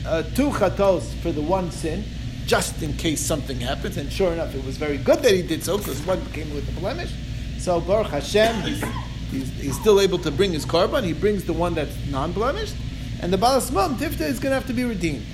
uh, 0.10 0.24
two 0.36 0.50
chatos 0.50 1.14
for 1.22 1.32
the 1.32 1.42
one 1.42 1.72
sin, 1.72 2.04
just 2.46 2.82
in 2.82 2.94
case 2.94 3.22
something 3.22 3.60
happens. 3.60 3.98
And 3.98 4.12
sure 4.12 4.34
enough, 4.34 4.56
it 4.56 4.66
was 4.66 4.78
very 4.78 4.98
good 4.98 5.20
that 5.20 5.32
he 5.32 5.42
did 5.42 5.64
so 5.64 5.78
because 5.78 6.02
one 6.06 6.24
came 6.32 6.54
with 6.54 6.68
a 6.76 6.80
blemish. 6.80 7.14
So 7.60 7.80
Baruch 7.80 8.08
Hashem, 8.08 8.62
he's, 8.62 8.84
he's, 9.32 9.50
he's, 9.62 9.80
still 9.80 10.02
able 10.02 10.18
to 10.20 10.32
bring 10.32 10.54
his 10.54 10.66
korban. 10.66 11.04
He 11.04 11.14
brings 11.14 11.46
the 11.46 11.54
one 11.54 11.76
that's 11.76 11.96
non-blemished, 12.08 12.76
and 13.22 13.32
the 13.32 13.38
balas 13.38 13.72
mum 13.72 13.98
tifta 13.98 14.22
is 14.22 14.40
going 14.40 14.52
to 14.52 14.56
have 14.56 14.68
to 14.68 14.74
be 14.74 14.84
redeemed. 14.84 15.26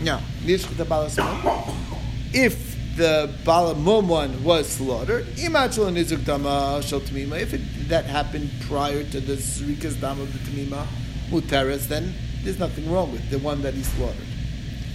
Now, 0.00 0.20
the 0.44 0.86
balas 0.88 1.16
mum, 1.18 1.42
if 2.32 2.72
the 2.96 3.34
balamum 3.44 4.06
one 4.06 4.44
was 4.44 4.68
slaughtered, 4.68 5.26
imachol 5.36 5.88
and 5.88 5.96
izuk 5.96 6.24
dama 6.24 6.80
shel 6.82 7.00
tamima. 7.00 7.40
If 7.40 7.54
it, 7.54 7.88
that 7.88 8.04
happened 8.04 8.50
prior 8.62 9.02
to 9.04 9.20
the 9.20 9.34
zrikas 9.34 10.00
dam 10.00 10.20
of 10.20 10.32
the 10.32 10.38
tamima 10.50 10.86
mutaris, 11.30 11.88
then 11.88 12.14
there's 12.42 12.58
nothing 12.58 12.90
wrong 12.90 13.12
with 13.12 13.28
the 13.30 13.38
one 13.38 13.62
that 13.62 13.74
he 13.74 13.82
slaughtered. 13.82 14.26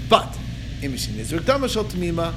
But 0.10 0.38
imishin 0.82 1.16
izuk 1.16 1.46
dama 1.46 1.68
shel 1.70 1.86
tamima. 1.86 2.34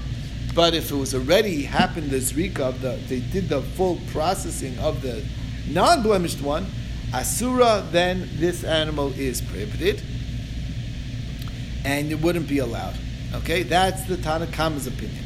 But 0.54 0.74
if 0.74 0.90
it 0.90 0.94
was 0.94 1.14
already 1.14 1.62
happened 1.62 2.10
the 2.10 2.16
zrika 2.16 2.60
of 2.60 2.80
the, 2.80 2.98
they 3.08 3.20
did 3.20 3.48
the 3.48 3.62
full 3.62 4.00
processing 4.10 4.76
of 4.80 5.00
the 5.00 5.24
non-blemished 5.68 6.42
one, 6.42 6.66
asura, 7.14 7.86
then 7.92 8.28
this 8.34 8.64
animal 8.64 9.12
is 9.12 9.40
prohibited, 9.40 10.02
and 11.84 12.10
it 12.10 12.20
wouldn't 12.20 12.48
be 12.48 12.58
allowed. 12.58 12.96
Okay, 13.34 13.62
that's 13.62 14.02
the 14.04 14.16
Tanakhama's 14.16 14.88
opinion. 14.88 15.24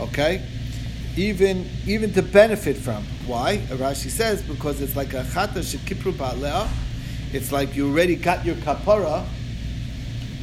Okay, 0.00 0.44
even 1.16 1.68
even 1.86 2.12
to 2.14 2.22
benefit 2.22 2.76
from. 2.76 3.04
Why? 3.26 3.58
Rashi 3.68 4.10
says 4.10 4.42
because 4.42 4.80
it's 4.80 4.96
like 4.96 5.14
a 5.14 5.22
chata 5.22 5.58
shekipru 5.58 6.12
ba'alea. 6.14 6.68
It's 7.32 7.52
like 7.52 7.76
you 7.76 7.88
already 7.90 8.16
got 8.16 8.44
your 8.44 8.56
kapara 8.56 9.26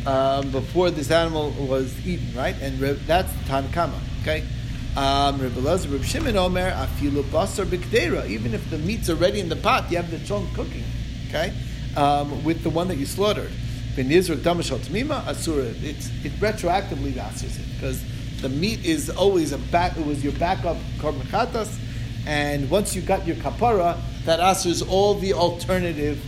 um, 0.05 0.51
before 0.51 0.91
this 0.91 1.09
animal 1.11 1.51
was 1.51 1.93
eaten, 2.05 2.35
right? 2.35 2.55
And 2.61 2.79
that's 2.79 3.31
Tanakama. 3.47 3.99
Okay. 4.21 4.43
Um, 4.95 5.41
Reb 5.41 6.03
Shimon 6.03 6.37
Omer, 6.37 6.71
afilu 6.71 7.23
basar. 7.23 8.29
Even 8.29 8.53
if 8.53 8.69
the 8.69 8.77
meat's 8.77 9.09
already 9.09 9.41
in 9.41 9.49
the 9.49 9.55
pot, 9.57 9.91
you 9.91 9.97
have 9.97 10.09
the 10.09 10.19
chon 10.19 10.47
cooking. 10.53 10.85
Okay, 11.27 11.53
um, 11.97 12.43
with 12.45 12.63
the 12.63 12.69
one 12.69 12.87
that 12.87 12.97
you 12.97 13.05
slaughtered. 13.05 13.51
Asura. 13.97 15.63
It 15.65 15.95
retroactively 16.39 17.17
answers 17.17 17.57
it 17.57 17.65
because 17.75 18.03
the 18.41 18.49
meat 18.49 18.85
is 18.85 19.09
always 19.09 19.51
a 19.51 19.57
back. 19.57 19.97
It 19.97 20.05
was 20.05 20.23
your 20.23 20.33
backup 20.33 20.77
korban 20.99 21.25
and 22.27 22.69
once 22.69 22.95
you 22.95 23.01
got 23.01 23.27
your 23.27 23.35
kapara, 23.37 23.99
that 24.25 24.39
answers 24.39 24.81
all 24.81 25.13
the 25.13 25.33
alternative 25.33 26.19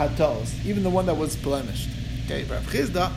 chatos, 0.00 0.64
even 0.64 0.82
the 0.82 0.90
one 0.90 1.06
that 1.06 1.16
was 1.16 1.36
blemished. 1.36 1.88
Okay, 2.24 2.44
Rav 2.44 2.64
Chisda. 2.66 3.12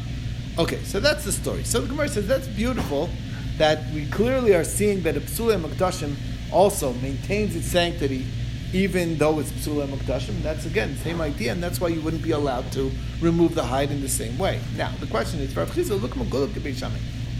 Okay, 0.58 0.84
so 0.84 1.00
that's 1.00 1.24
the 1.24 1.32
story. 1.32 1.64
So 1.64 1.82
the 1.82 1.88
Gemara 1.88 2.10
says 2.10 2.28
that's 2.28 2.48
beautiful 2.48 3.10
that 3.58 3.92
we 3.94 4.06
clearly 4.08 4.54
are 4.54 4.64
seeing 4.64 5.02
that 5.04 5.16
a 5.16 5.22
psula 5.22 5.62
makdashim 5.62 6.16
also 6.52 6.94
maintains 6.94 7.56
its 7.56 7.68
sanctity, 7.68 8.26
even 8.74 9.18
though 9.18 9.40
it's 9.40 9.52
psula 9.52 9.88
makdashim. 9.88 10.42
That's 10.44 10.66
again 10.66 10.98
same 10.98 11.22
idea, 11.22 11.54
and 11.54 11.64
that's 11.64 11.80
why 11.80 11.88
you 11.88 12.02
wouldn't 12.02 12.24
be 12.24 12.32
allowed 12.32 12.72
to 12.74 12.92
remove 13.22 13.56
the 13.56 13.64
hide 13.64 13.90
in 13.92 14.02
the 14.02 14.10
same 14.10 14.38
way. 14.38 14.60
Now 14.76 14.92
the 15.00 15.08
question 15.08 15.40
is, 15.40 15.56
Rav 15.56 15.72
Chisda, 15.72 16.00
look 16.02 16.14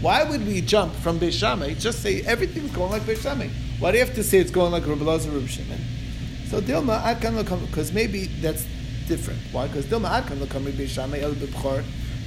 Why 0.00 0.24
would 0.24 0.46
we 0.46 0.60
jump 0.60 0.94
from 0.94 1.20
Beishamay? 1.20 1.78
Just 1.78 2.02
say 2.02 2.22
everything's 2.22 2.72
going 2.72 2.90
like 2.90 3.02
Beishamay. 3.02 3.50
Why 3.78 3.90
do 3.92 3.98
you 3.98 4.04
have 4.04 4.14
to 4.14 4.24
say 4.24 4.38
it's 4.38 4.50
going 4.50 4.72
like 4.72 4.86
Rabbi 4.86 5.04
Lazar 5.04 5.30
Rabbi 5.30 5.46
Shimon? 5.46 5.80
So 6.48 6.60
Dilma 6.60 7.60
because 7.68 7.92
maybe 7.92 8.26
that's 8.26 8.64
different. 9.06 9.40
Why? 9.52 9.66
Because 9.66 9.86
Dilma 9.86 10.22
Adkan 10.22 10.38
Lakam 10.38 10.64
Beishamay 10.64 11.22
El 11.22 11.32
Bibchor. 11.32 11.84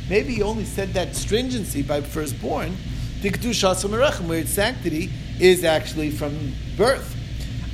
Maybe 0.09 0.35
he 0.35 0.41
only 0.41 0.65
said 0.65 0.93
that 0.93 1.15
stringency 1.15 1.81
by 1.81 2.01
firstborn 2.01 2.77
where 3.21 4.39
its 4.39 4.51
sanctity 4.51 5.09
is 5.39 5.63
actually 5.63 6.11
from 6.11 6.53
birth. 6.77 7.15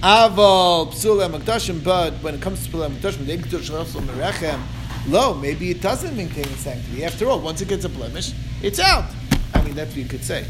Aval 0.02 0.88
psula 0.88 1.30
makdashim, 1.30 1.84
but 1.84 2.14
when 2.24 2.36
it 2.36 2.42
comes 2.42 2.66
to 2.66 2.72
psula 2.72 2.90
makdashim, 2.90 4.62
lo, 5.08 5.34
maybe 5.36 5.70
it 5.72 5.82
doesn't 5.82 6.16
maintain 6.16 6.46
its 6.46 6.62
sanctity. 6.62 7.04
After 7.04 7.30
all, 7.30 7.40
once 7.40 7.62
it 7.62 7.68
gets 7.68 7.86
a 7.86 7.90
blemish, 7.90 8.34
it's 8.62 8.80
out. 8.80 9.06
I 9.54 9.62
mean, 9.64 9.76
that's 9.76 9.90
what 9.92 9.98
you 9.98 10.06
could 10.06 10.24
say. 10.24 10.46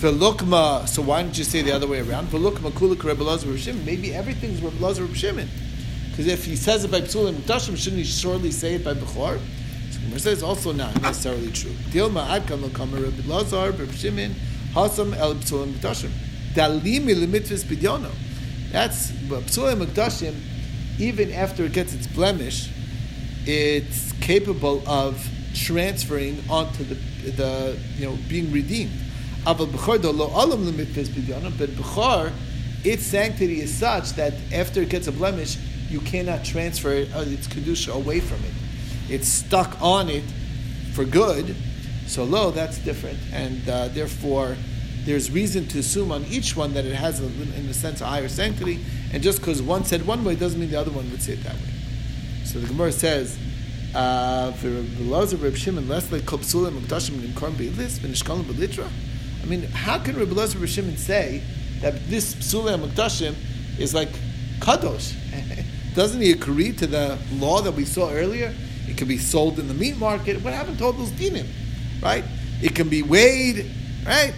Velukma, 0.00 0.88
so 0.88 1.02
why 1.02 1.22
don't 1.22 1.36
you 1.36 1.44
say 1.44 1.62
the 1.62 1.72
other 1.72 1.86
way 1.86 2.00
around? 2.00 2.28
Velukma 2.28 2.70
kulik 2.72 3.02
Rebbe 3.04 3.84
Maybe 3.84 4.14
everything's 4.14 4.60
Rebbe 4.60 5.14
Shimon. 5.14 5.48
Because 6.14 6.28
if 6.28 6.44
he 6.44 6.54
says 6.54 6.84
it 6.84 6.92
by 6.92 7.00
Psulim 7.00 7.34
Mukdashim, 7.34 7.76
shouldn't 7.76 7.98
he 7.98 8.04
surely 8.04 8.52
say 8.52 8.74
it 8.74 8.84
by 8.84 8.94
Bechor? 8.94 9.40
So 9.90 10.00
Gemara 10.00 10.20
says 10.20 10.44
also 10.44 10.70
not 10.70 11.02
necessarily 11.02 11.50
true. 11.50 11.72
Dilma 11.90 12.24
Adkan 12.28 12.62
Lokamer 12.62 13.02
Rabbi 13.02 13.26
Lazar, 13.28 13.72
Rabbi 13.72 13.90
Shimon, 13.90 14.32
Hasam 14.74 15.16
El 15.16 15.34
Psulim 15.34 15.72
Mukdashim. 15.72 16.10
Dalimi 16.52 17.16
Lemitzvahs 17.16 17.64
Bidyono. 17.64 18.12
That's 18.70 19.10
Psulim 19.10 19.84
Mukdashim, 19.84 20.36
even 21.00 21.32
after 21.32 21.64
it 21.64 21.72
gets 21.72 21.92
its 21.94 22.06
blemish, 22.06 22.70
it's 23.44 24.12
capable 24.20 24.88
of 24.88 25.28
transferring 25.52 26.44
onto 26.48 26.84
the, 26.84 26.94
the 27.32 27.76
you 27.96 28.06
know, 28.06 28.16
being 28.28 28.52
redeemed. 28.52 28.92
But 29.44 29.56
Bechor, 29.58 29.92
its 32.84 33.02
sanctity 33.02 33.60
is 33.60 33.74
such 33.74 34.12
that 34.12 34.34
after 34.52 34.80
it 34.82 34.90
gets 34.90 35.08
a 35.08 35.12
blemish, 35.12 35.58
you 35.94 36.00
cannot 36.00 36.44
transfer 36.44 36.90
uh, 36.90 37.24
its 37.36 37.46
kedusha 37.46 37.92
away 37.94 38.18
from 38.18 38.38
it. 38.38 38.52
It's 39.08 39.28
stuck 39.28 39.80
on 39.80 40.08
it 40.08 40.24
for 40.92 41.04
good. 41.04 41.54
So 42.08 42.24
lo, 42.24 42.50
that's 42.50 42.78
different, 42.78 43.18
and 43.32 43.66
uh, 43.68 43.88
therefore 43.88 44.56
there's 45.04 45.30
reason 45.30 45.68
to 45.68 45.78
assume 45.78 46.10
on 46.10 46.24
each 46.24 46.56
one 46.56 46.74
that 46.74 46.84
it 46.84 46.94
has, 46.94 47.20
a, 47.20 47.26
in 47.26 47.68
a 47.68 47.74
sense, 47.74 48.00
a 48.00 48.06
higher 48.06 48.28
sanctity. 48.28 48.80
And 49.12 49.22
just 49.22 49.38
because 49.38 49.62
one 49.62 49.84
said 49.84 50.04
one 50.04 50.24
way 50.24 50.34
doesn't 50.34 50.58
mean 50.58 50.70
the 50.70 50.80
other 50.80 50.90
one 50.90 51.08
would 51.12 51.22
say 51.22 51.34
it 51.34 51.44
that 51.44 51.54
way. 51.54 51.70
So 52.44 52.58
the 52.58 52.66
Gemara 52.66 52.90
says, 52.90 53.38
uh. 53.94 54.52
I 54.62 54.66
mean, 59.46 59.62
how 59.62 59.98
can 59.98 60.16
Reb 60.16 60.32
Lazar 60.32 60.66
Shimon 60.66 60.96
say 60.96 61.42
that 61.80 62.08
this 62.08 62.34
Psulim 62.34 62.84
Mukdashim 62.84 63.34
is 63.78 63.94
like 63.94 64.08
Kadosh? 64.58 65.14
Doesn't 65.94 66.20
he 66.20 66.32
agree 66.32 66.72
to 66.72 66.86
the 66.86 67.18
law 67.34 67.60
that 67.62 67.72
we 67.72 67.84
saw 67.84 68.10
earlier? 68.10 68.52
It 68.88 68.96
can 68.96 69.08
be 69.08 69.18
sold 69.18 69.58
in 69.58 69.68
the 69.68 69.74
meat 69.74 69.96
market. 69.96 70.42
What 70.42 70.52
happened 70.52 70.78
to 70.78 70.84
all 70.84 70.92
those 70.92 71.10
dinim? 71.10 71.46
Right? 72.02 72.24
It 72.60 72.74
can 72.74 72.88
be 72.88 73.02
weighed, 73.02 73.70
right? 74.04 74.34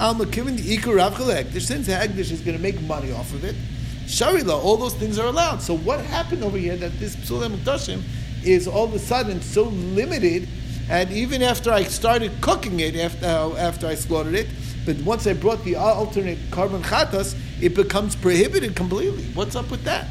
Alma 0.00 0.24
Kivin 0.24 0.56
the 0.56 0.76
Ikur 0.76 0.96
Rav. 0.96 1.16
Since 1.62 1.88
Hagdish 1.88 2.32
is 2.32 2.40
going 2.40 2.56
to 2.56 2.62
make 2.62 2.80
money 2.82 3.12
off 3.12 3.32
of 3.34 3.44
it, 3.44 3.54
Sharila, 4.06 4.62
all 4.62 4.76
those 4.76 4.94
things 4.94 5.18
are 5.18 5.26
allowed. 5.26 5.62
So 5.62 5.76
what 5.76 6.00
happened 6.00 6.42
over 6.42 6.58
here 6.58 6.76
that 6.76 6.98
this 6.98 7.16
Psulim 7.16 7.56
Mukdashim 7.56 8.02
is 8.42 8.66
all 8.66 8.84
of 8.84 8.94
a 8.94 8.98
sudden 8.98 9.40
so 9.40 9.64
limited, 9.64 10.48
and 10.90 11.10
even 11.12 11.42
after 11.42 11.70
I 11.70 11.84
started 11.84 12.32
cooking 12.40 12.80
it, 12.80 12.96
after, 12.96 13.26
uh, 13.26 13.56
after 13.56 13.86
I 13.86 13.94
slaughtered 13.94 14.34
it, 14.34 14.48
but 14.84 14.96
once 14.98 15.26
I 15.26 15.32
brought 15.32 15.64
the 15.64 15.76
alternate 15.76 16.38
korban 16.50 16.82
chatas, 16.82 17.38
it 17.62 17.74
becomes 17.74 18.16
prohibited 18.16 18.76
completely. 18.76 19.24
What's 19.34 19.56
up 19.56 19.70
with 19.70 19.84
that? 19.84 20.06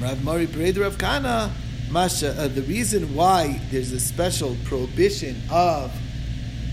Rav 0.00 0.24
Mari 0.24 0.44
of 0.82 0.96
Kana, 0.96 1.52
Masha, 1.90 2.30
uh, 2.30 2.48
the 2.48 2.62
reason 2.62 3.14
why 3.14 3.60
there's 3.70 3.92
a 3.92 4.00
special 4.00 4.56
prohibition 4.64 5.36
of, 5.50 5.92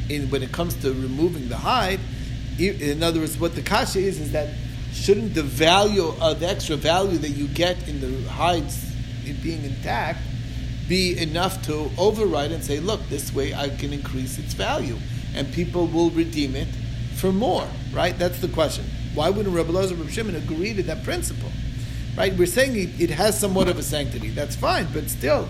in 0.09 0.29
when 0.29 0.41
it 0.41 0.53
comes 0.53 0.75
to 0.75 0.93
removing 0.93 1.49
the 1.49 1.57
hide, 1.57 1.99
in 2.57 3.03
other 3.03 3.19
words, 3.19 3.37
what 3.37 3.53
the 3.53 3.61
kasha 3.61 3.99
is 3.99 4.21
is 4.21 4.31
that 4.31 4.53
shouldn't 4.93 5.33
the 5.33 5.43
value, 5.43 6.07
uh, 6.21 6.33
the 6.35 6.47
extra 6.47 6.77
value 6.77 7.17
that 7.17 7.31
you 7.31 7.49
get 7.49 7.87
in 7.89 7.99
the 7.99 8.29
hides 8.29 8.93
being 9.43 9.65
intact, 9.65 10.19
be 10.87 11.17
enough 11.19 11.61
to 11.65 11.91
override 11.97 12.53
and 12.53 12.63
say, 12.63 12.79
look, 12.79 13.01
this 13.09 13.33
way 13.33 13.53
I 13.53 13.67
can 13.67 13.91
increase 13.91 14.37
its 14.37 14.53
value, 14.53 14.97
and 15.35 15.51
people 15.51 15.87
will 15.87 16.11
redeem 16.11 16.55
it 16.55 16.69
for 17.15 17.33
more, 17.33 17.67
right? 17.93 18.17
That's 18.17 18.39
the 18.39 18.47
question. 18.47 18.85
Why 19.13 19.29
wouldn't 19.29 19.53
Rabbi 19.53 19.71
Lazar 19.71 19.95
Rabbi 19.95 20.11
Shimon 20.11 20.35
agree 20.35 20.73
to 20.75 20.83
that 20.83 21.03
principle? 21.03 21.51
Right? 22.17 22.35
We're 22.35 22.47
saying 22.47 22.75
it, 22.75 22.99
it 22.99 23.09
has 23.11 23.39
somewhat 23.39 23.67
of 23.67 23.77
a 23.77 23.83
sanctity. 23.83 24.29
That's 24.29 24.55
fine, 24.55 24.87
but 24.91 25.07
still, 25.09 25.47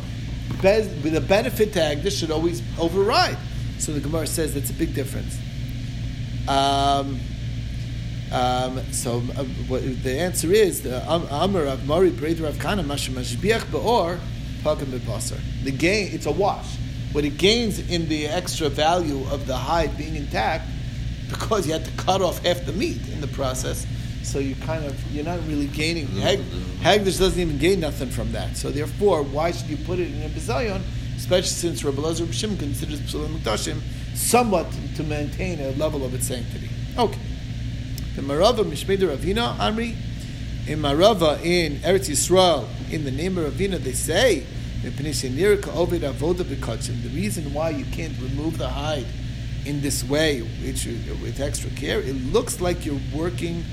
the 0.62 1.24
benefit 1.26 1.72
tag 1.72 2.02
this 2.04 2.18
should 2.18 2.30
always 2.30 2.62
override. 2.78 3.38
So 3.80 3.94
the 3.94 4.02
Gemara 4.02 4.28
says 4.28 4.54
that's 4.54 4.70
a 4.70 4.74
big 4.74 4.94
difference. 4.94 5.38
Um, 6.48 7.20
um, 8.32 8.82
so 8.92 9.18
uh, 9.38 9.46
what, 9.70 9.82
the 10.04 10.20
answer 10.20 10.52
is 10.52 10.82
the 10.82 11.06
Amr 11.08 11.64
of 11.66 11.88
Mari 11.88 12.12
Breder 12.12 12.46
of 12.46 12.60
Kana 12.60 12.84
Mashbiach 12.84 13.72
Beor 13.72 14.20
Pagam 14.64 14.88
Bebasar. 14.88 15.40
The 15.64 15.72
gain 15.72 16.14
it's 16.14 16.26
a 16.26 16.32
wash. 16.32 16.76
What 17.14 17.24
it 17.24 17.38
gains 17.38 17.80
in 17.90 18.10
the 18.10 18.28
extra 18.28 18.68
value 18.68 19.26
of 19.30 19.48
the 19.48 19.56
hide 19.56 19.98
being 19.98 20.16
intact, 20.16 20.68
because 21.30 21.66
you 21.66 21.74
had 21.74 21.86
to 21.86 21.92
cut 21.92 22.22
off 22.22 22.44
half 22.44 22.66
the 22.66 22.74
meat 22.74 23.00
in 23.14 23.22
the 23.22 23.28
process, 23.28 23.88
so 24.28 24.40
you 24.40 24.56
kind 24.56 24.86
of 24.86 25.12
you're 25.12 25.26
not 25.26 25.40
really 25.48 25.68
gaining. 25.68 26.08
Hag, 26.08 26.40
Hagdish 26.82 27.20
doesn't 27.20 27.40
even 27.40 27.58
gain 27.58 27.80
nothing 27.80 28.10
from 28.10 28.32
that. 28.34 28.58
So 28.58 28.70
therefore, 28.70 29.24
why 29.24 29.52
should 29.52 29.70
you 29.70 29.78
put 29.78 30.00
it 30.00 30.12
in 30.12 30.22
a 30.24 30.30
bizayon? 30.30 30.82
Especially 31.16 31.48
since 31.48 31.84
Rabbi 31.84 32.02
Lazar 32.02 32.26
Shim 32.26 32.60
considers 32.60 33.00
Psulim 33.02 33.38
Mukdashim 33.38 33.80
somewhat 34.16 34.68
to 34.96 35.04
maintain 35.04 35.60
a 35.60 35.72
level 35.72 36.06
of 36.06 36.14
its 36.14 36.28
sanctity. 36.28 36.70
Okay. 36.98 37.20
The 38.16 38.22
Marava 38.22 38.64
Mishmeder 38.64 39.16
Ravina 39.16 39.56
Amri 39.58 39.96
in 40.68 40.80
Marava 40.80 41.44
in 41.44 41.78
Eretz 41.78 42.10
Yisrael 42.10 42.68
in 42.92 43.04
the 43.04 43.12
name 43.12 43.38
of 43.38 43.54
Ravina 43.54 43.78
they 43.78 43.94
say 43.94 44.46
the 44.84 44.92
reason 47.14 47.54
why 47.54 47.70
you 47.72 47.86
can't 47.86 48.14
remove 48.22 48.58
the 48.58 48.68
hide 48.68 49.06
in 49.66 49.82
this 49.82 50.04
way 50.04 50.42
which, 50.42 50.86
with 50.86 51.40
extra 51.40 51.70
care, 51.72 52.00
it 52.00 52.16
looks 52.32 52.62
like 52.62 52.86
you're 52.86 53.00
working 53.14 53.64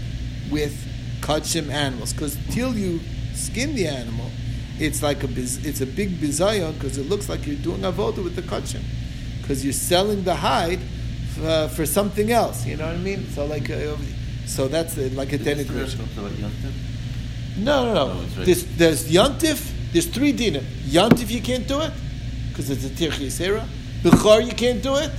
with 0.51 0.75
kachim 1.21 1.71
animals 1.71 2.13
because 2.13 2.37
till 2.51 2.75
you 2.75 3.01
skin 3.35 3.75
the 3.75 3.87
animal, 3.87 4.31
it's 4.79 5.03
like 5.03 5.23
a 5.23 5.29
biz, 5.29 5.65
it's 5.65 5.81
a 5.81 5.87
big 5.87 6.21
bizayon 6.21 6.75
because 6.75 6.99
it 6.99 7.09
looks 7.09 7.29
like 7.29 7.47
you're 7.47 7.57
doing 7.57 7.81
avoda 7.83 8.23
with 8.23 8.37
the 8.37 8.43
kachim 8.43 8.83
because 9.41 9.65
you're 9.65 9.73
selling 9.73 10.25
the 10.25 10.35
hide 10.35 10.81
uh, 11.43 11.69
for 11.69 11.87
something 11.87 12.31
else. 12.33 12.67
You 12.67 12.77
know 12.77 12.87
what 12.87 12.95
I 12.95 12.99
mean? 12.99 13.27
So 13.31 13.47
like. 13.47 13.71
Uh, 13.71 13.97
so 14.47 14.69
that's 14.69 14.97
uh, 14.99 15.09
like 15.15 15.33
a 15.33 15.39
denigration. 15.39 15.99
No, 16.17 16.29
no, 17.59 17.95
no. 17.95 18.15
no 18.15 18.23
there's, 18.45 18.65
there's 18.77 19.11
Yantif, 19.11 19.73
there's 19.93 20.07
three 20.07 20.33
dinim. 20.33 20.63
Yantif 20.85 21.31
you 21.31 21.41
can't 21.41 21.67
do 21.67 21.81
it 21.81 21.93
because 22.49 22.71
it's 22.71 22.85
a 22.85 22.91
Tirchi 22.91 23.31
Sera. 23.31 23.67
Bechar 24.03 24.47
you 24.47 24.53
can't 24.53 24.83
do 24.83 24.97
it 24.97 25.11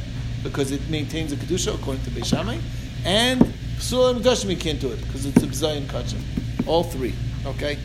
because 0.44 0.72
it 0.72 0.88
maintains 0.90 1.32
a 1.32 1.36
Kedusha 1.36 1.74
according 1.74 2.04
to 2.04 2.12
Beishamai. 2.12 2.62
And 3.04 3.42
Psula 3.78 4.16
and 4.16 4.26
Gashim 4.26 4.50
you 4.50 4.58
can't 4.58 4.80
do 4.80 4.92
it 4.92 5.02
because 5.02 5.26
it's 5.26 5.44
a 5.44 5.48
Bzayin 5.48 5.86
Kachim. 5.86 6.22
All 6.68 6.84
three, 6.84 7.14
okay? 7.46 7.78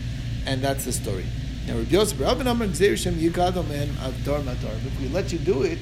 And 0.46 0.62
that's 0.62 0.84
the 0.84 0.92
story. 0.92 1.26
Now, 1.66 1.76
Rabbi 1.76 1.90
Yosef, 1.90 2.18
Rabbi 2.18 2.42
Namar 2.42 2.68
Gzerishem 2.68 3.14
Yigado 3.14 3.66
Man 3.68 3.88
Avdar 3.88 4.42
Matar. 4.42 4.74
If 4.86 5.00
we 5.00 5.08
let 5.08 5.32
you 5.32 5.38
do 5.38 5.62
it, 5.62 5.78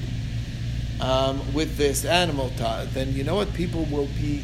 um, 1.01 1.53
with 1.53 1.77
this 1.77 2.05
animal, 2.05 2.49
then 2.93 3.13
you 3.13 3.23
know 3.23 3.35
what? 3.35 3.53
People 3.53 3.85
will 3.85 4.07
be 4.19 4.43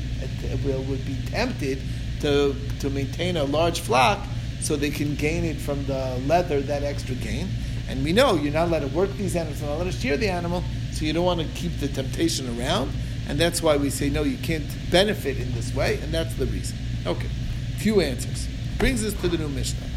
will 0.64 0.82
would 0.84 1.06
be 1.06 1.18
tempted 1.28 1.82
to 2.22 2.56
to 2.80 2.90
maintain 2.90 3.38
a 3.38 3.44
large 3.44 3.82
flock 3.82 4.26
so 4.62 4.76
they 4.76 4.90
can 4.90 5.16
gain 5.16 5.44
it 5.44 5.58
from 5.58 5.86
the 5.86 6.20
leather, 6.26 6.62
that 6.62 6.84
extra 6.84 7.16
gain. 7.16 7.48
And 7.88 8.04
we 8.04 8.14
know 8.14 8.36
you're 8.36 8.54
not 8.54 8.70
allowed 8.70 8.80
to 8.80 8.88
work 8.88 9.12
these 9.14 9.36
animals, 9.36 9.62
you're 9.62 9.70
not 9.70 9.76
allowed 9.76 9.92
to 9.92 9.98
shear 9.98 10.18
the 10.18 10.30
animal, 10.30 10.64
so 10.92 11.06
you 11.06 11.14
don't 11.14 11.26
want 11.26 11.42
to 11.42 11.48
keep 11.50 11.78
the 11.80 11.88
temptation 11.88 12.60
around. 12.60 12.92
And 13.28 13.40
that's 13.40 13.62
why 13.62 13.78
we 13.78 13.90
say 13.90 14.10
no, 14.10 14.24
you 14.24 14.38
can't 14.38 14.66
benefit 14.92 15.38
in 15.38 15.54
this 15.54 15.74
way, 15.74 16.00
and 16.02 16.14
that's 16.14 16.36
the 16.36 16.46
reason. 16.46 16.78
Okay, 17.06 17.30
few 17.78 18.02
answers. 18.02 18.48
Brings 18.78 19.04
us 19.04 19.14
to 19.22 19.28
the 19.28 19.38
new 19.38 19.50
Mishnah. 19.50 19.88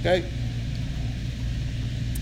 Okay 0.00 0.24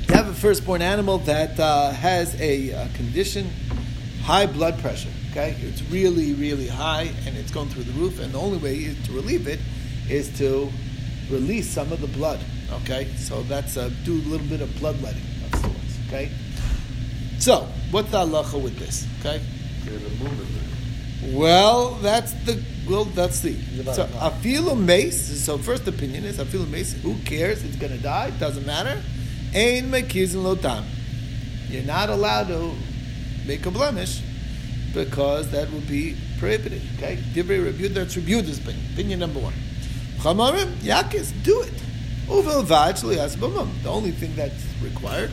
you 0.09 0.15
have 0.15 0.29
a 0.29 0.35
firstborn 0.35 0.83
animal 0.83 1.19
that 1.19 1.59
uh, 1.59 1.91
has 1.91 2.39
a 2.41 2.73
uh, 2.73 2.89
condition, 2.95 3.51
high 4.23 4.47
blood 4.47 4.79
pressure. 4.81 5.09
Okay, 5.31 5.57
it's 5.61 5.83
really, 5.91 6.35
really 6.35 6.69
high, 6.69 7.11
and 7.27 7.37
it's 7.37 7.51
going 7.51 7.69
through 7.69 7.85
the 7.85 7.93
roof. 7.93 8.21
And 8.21 8.33
the 8.33 8.39
only 8.39 8.59
way 8.59 8.95
to 8.95 9.13
relieve 9.13 9.49
it 9.49 9.61
is 10.09 10.37
to 10.39 10.71
release 11.31 11.69
some 11.69 11.91
of 11.91 12.01
the 12.01 12.07
blood. 12.07 12.41
Okay, 12.83 13.07
so 13.17 13.43
that's 13.45 13.77
uh, 13.77 13.91
do 14.05 14.13
a 14.13 14.25
little 14.29 14.47
bit 14.47 14.61
of 14.61 14.75
bloodletting 14.79 15.23
of 15.47 15.61
sorts. 15.61 15.99
Okay, 16.09 16.31
so 17.45 17.69
what's 17.91 18.11
the 18.11 18.25
halacha 18.25 18.59
with 18.63 18.79
this? 18.79 19.07
Okay, 19.21 19.39
well, 21.35 21.91
that's 21.97 22.33
the 22.45 22.59
well, 22.89 23.05
that's 23.05 23.41
the 23.41 23.55
so 23.93 24.09
a 24.23 24.31
mace. 24.75 25.45
So 25.45 25.59
first 25.59 25.87
opinion 25.87 26.25
is 26.25 26.39
a 26.39 26.47
mace. 26.67 26.95
Who 27.03 27.17
cares? 27.27 27.63
It's 27.63 27.77
going 27.77 27.93
to 27.93 27.99
die. 27.99 28.31
Doesn't 28.41 28.65
matter. 28.65 29.03
Ein 29.55 29.91
mekizin 29.91 30.43
lotam. 30.43 30.85
You're 31.69 31.83
not 31.83 32.09
allowed 32.09 32.49
to 32.49 32.73
make 33.47 33.67
a 33.67 33.71
blemish 33.71 34.23
because 34.95 35.51
that 35.51 35.71
would 35.71 35.87
be 35.87 36.17
prohibited. 36.39 36.81
Okay? 36.97 37.19
Divrei 37.35 37.63
Rebbe, 37.63 37.91
that's 37.91 38.17
Rebbe 38.17 38.39
opinion. 38.39 38.87
Opinion 38.95 39.21
number 39.21 39.41
one. 39.41 39.53
Chamarim, 40.19 40.73
yakis, 40.77 41.31
do 41.43 41.61
it. 41.61 41.75
The 42.27 43.91
only 43.91 44.13
thing 44.13 44.35
that's 44.35 44.65
required 44.83 45.31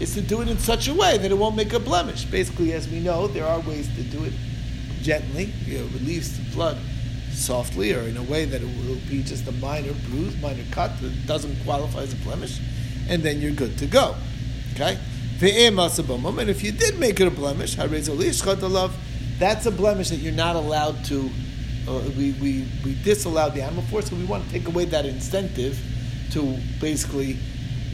is 0.00 0.14
to 0.14 0.20
do 0.20 0.40
it 0.40 0.48
in 0.48 0.58
such 0.58 0.88
a 0.88 0.94
way 0.94 1.18
that 1.18 1.30
it 1.30 1.36
won't 1.36 1.56
make 1.56 1.72
a 1.72 1.80
blemish. 1.80 2.24
Basically, 2.24 2.72
as 2.72 2.88
we 2.88 3.00
know, 3.00 3.26
there 3.26 3.46
are 3.46 3.60
ways 3.60 3.88
to 3.96 4.02
do 4.02 4.24
it 4.24 4.32
gently. 5.02 5.52
You 5.64 5.78
know, 5.78 5.84
release 5.86 6.36
the 6.36 6.44
blood 6.54 6.78
softly 7.32 7.94
or 7.94 8.00
in 8.00 8.16
a 8.16 8.22
way 8.22 8.44
that 8.44 8.62
it 8.62 8.68
will 8.86 8.96
be 9.08 9.22
just 9.22 9.46
a 9.46 9.52
minor 9.52 9.92
bruise, 10.08 10.36
minor 10.40 10.64
cut 10.70 11.00
that 11.00 11.26
doesn't 11.26 11.56
qualify 11.64 12.00
as 12.00 12.12
a 12.12 12.16
blemish, 12.16 12.60
and 13.08 13.22
then 13.22 13.40
you're 13.40 13.52
good 13.52 13.78
to 13.78 13.86
go. 13.86 14.16
Okay? 14.74 14.98
And 15.40 16.50
if 16.50 16.64
you 16.64 16.72
did 16.72 16.98
make 16.98 17.20
it 17.20 17.28
a 17.28 17.30
blemish, 17.30 17.76
that's 17.76 19.66
a 19.66 19.70
blemish 19.70 20.08
that 20.10 20.16
you're 20.16 20.32
not 20.32 20.56
allowed 20.56 21.04
to, 21.06 21.30
uh, 21.86 22.00
we, 22.16 22.32
we, 22.32 22.66
we 22.84 22.94
disallowed 23.04 23.54
the 23.54 23.62
animal 23.62 23.84
for, 23.84 24.02
so 24.02 24.16
we 24.16 24.24
want 24.24 24.44
to 24.46 24.50
take 24.50 24.66
away 24.66 24.84
that 24.86 25.06
incentive 25.06 25.78
to 26.32 26.58
basically 26.80 27.38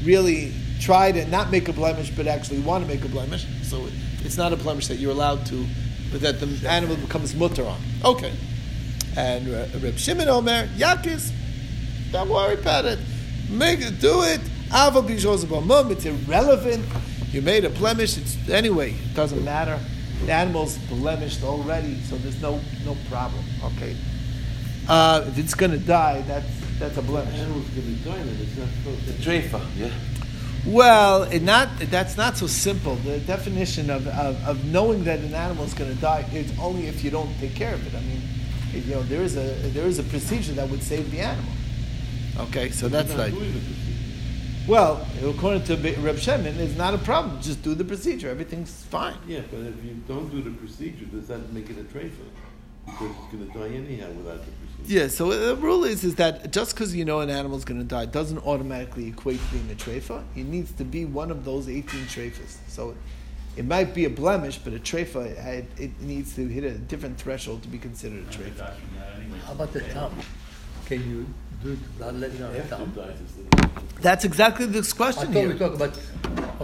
really 0.04 0.54
try 0.80 1.12
to 1.12 1.24
not 1.26 1.50
make 1.50 1.68
a 1.68 1.72
blemish, 1.72 2.10
but 2.10 2.26
actually 2.26 2.60
want 2.60 2.84
to 2.84 2.88
make 2.88 3.04
a 3.04 3.08
blemish. 3.08 3.46
So 3.62 3.88
it's 4.24 4.36
not 4.36 4.52
a 4.52 4.56
blemish 4.56 4.88
that 4.88 4.96
you're 4.96 5.12
allowed 5.12 5.46
to, 5.46 5.66
but 6.10 6.20
that 6.22 6.40
the 6.40 6.68
animal 6.68 6.96
becomes 6.96 7.34
mutter 7.34 7.64
on. 7.64 7.80
Okay. 8.04 8.32
And 9.16 9.48
uh, 9.48 9.66
Reb 9.80 9.96
Shimon 9.96 10.28
Omer, 10.28 10.66
Yakis, 10.76 11.32
don't 12.10 12.28
worry 12.28 12.54
about 12.54 12.84
it. 12.84 12.98
Make 13.48 13.80
it, 13.80 14.00
do 14.00 14.22
it. 14.22 14.40
It's 14.72 16.04
irrelevant. 16.06 16.84
You 17.30 17.42
made 17.42 17.64
a 17.64 17.70
blemish. 17.70 18.16
It's 18.16 18.48
anyway. 18.48 18.92
It 18.92 19.14
doesn't 19.14 19.44
matter. 19.44 19.78
The 20.24 20.32
animal's 20.32 20.78
blemished 20.78 21.42
already, 21.42 22.00
so 22.02 22.16
there's 22.16 22.40
no 22.40 22.60
no 22.84 22.96
problem. 23.08 23.44
Okay. 23.64 23.96
Uh, 24.88 25.24
if 25.26 25.38
it's 25.38 25.54
going 25.54 25.72
to 25.72 25.78
die, 25.78 26.22
that's 26.22 26.46
that's 26.78 26.96
a 26.96 27.02
blemish. 27.02 27.34
animal's 27.38 27.68
going 27.70 27.96
to 27.96 28.04
die, 28.04 28.22
then 28.22 28.38
it's 28.40 28.56
not 28.56 28.68
supposed 28.68 29.06
to. 29.06 29.12
Treifa, 29.14 29.60
yeah. 29.76 29.90
Well, 30.66 31.30
not 31.40 31.68
that's 31.90 32.16
not 32.16 32.38
so 32.38 32.46
simple. 32.46 32.94
The 32.96 33.18
definition 33.18 33.90
of, 33.90 34.06
of, 34.08 34.42
of 34.46 34.64
knowing 34.64 35.04
that 35.04 35.18
an 35.18 35.34
animal 35.34 35.64
is 35.64 35.74
going 35.74 35.94
to 35.94 36.00
die 36.00 36.26
is 36.32 36.50
only 36.58 36.86
if 36.86 37.04
you 37.04 37.10
don't 37.10 37.32
take 37.38 37.54
care 37.54 37.74
of 37.74 37.86
it. 37.86 37.94
I 37.94 38.00
mean, 38.00 38.22
you 38.72 38.94
know, 38.94 39.02
there 39.02 39.20
is 39.20 39.36
a 39.36 39.54
there 39.72 39.86
is 39.86 39.98
a 39.98 40.02
procedure 40.04 40.52
that 40.54 40.68
would 40.70 40.82
save 40.82 41.10
the 41.10 41.20
animal. 41.20 41.52
Okay, 42.38 42.70
so 42.70 42.88
that's 42.88 43.14
like 43.14 43.32
doing 43.32 43.52
the 43.52 43.60
procedure. 43.60 44.66
well, 44.66 45.06
according 45.22 45.64
to 45.64 45.76
Reb 46.00 46.16
Shemin, 46.16 46.56
it's 46.56 46.76
not 46.76 46.94
a 46.94 46.98
problem. 46.98 47.40
Just 47.42 47.62
do 47.62 47.74
the 47.74 47.84
procedure. 47.84 48.30
Everything's 48.30 48.72
fine. 48.84 49.16
Yeah, 49.26 49.42
but 49.50 49.60
if 49.60 49.84
you 49.84 49.94
don't 50.08 50.30
do 50.30 50.42
the 50.42 50.50
procedure, 50.50 51.04
does 51.04 51.28
that 51.28 51.52
make 51.52 51.68
it 51.68 51.78
a 51.78 51.84
treifa? 51.84 52.24
Because 52.86 53.10
it's 53.10 53.32
going 53.32 53.50
to 53.50 53.58
die 53.58 53.74
anyhow 53.76 54.10
without 54.12 54.44
the 54.44 54.52
procedure. 54.52 55.00
Yeah. 55.00 55.08
So 55.08 55.30
the 55.30 55.56
rule 55.56 55.84
is 55.84 56.04
is 56.04 56.14
that 56.16 56.52
just 56.52 56.74
because 56.74 56.94
you 56.94 57.04
know 57.04 57.20
an 57.20 57.30
animal's 57.30 57.64
going 57.64 57.80
to 57.80 57.86
die 57.86 58.06
doesn't 58.06 58.38
automatically 58.46 59.08
equate 59.08 59.40
to 59.40 59.46
being 59.52 59.70
a 59.70 59.74
treifa. 59.74 60.22
It 60.36 60.44
needs 60.46 60.72
to 60.72 60.84
be 60.84 61.04
one 61.04 61.30
of 61.30 61.44
those 61.44 61.68
eighteen 61.68 62.04
treifas. 62.06 62.56
So. 62.68 62.94
It 63.56 63.64
might 63.66 63.94
be 63.94 64.04
a 64.04 64.10
blemish, 64.10 64.58
but 64.58 64.72
a 64.72 64.80
treifa, 64.80 65.26
it, 65.46 65.66
it 65.78 66.00
needs 66.00 66.34
to 66.34 66.44
hit 66.48 66.64
a 66.64 66.72
different 66.72 67.16
threshold 67.18 67.62
to 67.62 67.68
be 67.68 67.78
considered 67.78 68.24
a 68.24 68.28
treifa. 68.28 68.74
How 69.46 69.52
about 69.52 69.72
the 69.72 69.78
thumb? 69.78 70.12
Can 70.86 71.08
you 71.08 71.24
do 71.62 71.74
it 71.74 71.98
bloodletting 71.98 72.42
on 72.42 72.52
the 72.52 72.62
thumb? 72.62 72.82
it 72.82 72.96
dies, 72.96 73.16
it's 73.20 73.32
the- 73.34 74.00
That's 74.00 74.24
exactly 74.24 74.66
this 74.66 74.92
I 74.92 74.96
question 74.96 75.32
thought 75.32 75.46
we 75.46 75.56
talk 75.56 75.74
about. 75.74 75.96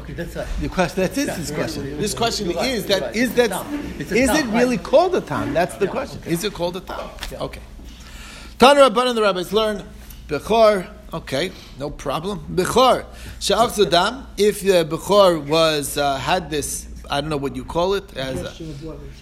Okay, 0.00 0.12
that's 0.14 0.34
right. 0.36 0.46
The 0.60 0.68
question, 0.68 1.02
that 1.02 1.16
is 1.18 1.26
Yeah, 1.26 1.34
this 1.36 1.50
question. 1.50 1.90
yeah, 1.90 1.96
This 2.04 2.14
question 2.14 2.48
right, 2.48 2.56
is 2.70 2.88
you're 2.88 2.98
that 3.00 3.02
right. 3.06 3.16
is 3.16 3.22
It's 3.30 3.32
a 3.32 3.36
that 3.36 3.50
town. 3.50 3.94
It's 3.98 4.12
a 4.12 4.14
is 4.24 4.30
it 4.40 4.46
really 4.46 4.76
right. 4.76 4.84
called 4.90 5.14
a 5.14 5.20
town? 5.20 5.52
That's 5.54 5.74
the 5.76 5.86
Yeah, 5.86 5.90
question. 5.90 6.18
okay. 6.22 6.32
Is 6.32 6.44
it 6.44 6.52
called 6.54 6.76
a 6.76 6.80
town? 6.80 7.10
Yeah. 7.32 7.46
Okay. 7.46 7.60
Tana 8.58 8.80
Rabban 8.80 9.06
and 9.08 9.16
the 9.18 9.22
rabbis 9.22 9.52
learn 9.52 9.84
Bechor. 10.28 10.88
Okay, 11.12 11.50
no 11.78 11.90
problem. 11.90 12.36
Bechor. 12.54 13.04
Sha'ach 13.40 13.70
Zadam. 13.78 14.26
If 14.38 14.60
the 14.60 14.84
Bechor 14.88 15.44
was 15.46 15.96
uh, 15.98 16.16
had 16.18 16.50
this, 16.50 16.86
I 17.10 17.20
don't 17.20 17.30
know 17.30 17.36
what 17.36 17.56
you 17.56 17.64
call 17.64 17.94
it, 17.94 18.16
as 18.16 18.40
a 18.40 18.52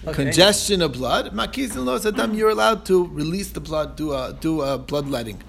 Okay. 0.09 0.13
congestion 0.13 0.81
of 0.83 0.93
blood. 0.93 1.33
Makiz 1.33 1.71
and 1.75 1.85
Lo 1.87 1.97
Zadam. 1.97 2.35
You're 2.37 2.51
allowed 2.51 2.85
to 2.85 3.07
release 3.07 3.49
the 3.51 3.59
blood, 3.59 3.95
do 3.95 4.13
a 4.13 4.37
do 4.39 4.61
a 4.61 4.77
bloodletting. 4.77 5.41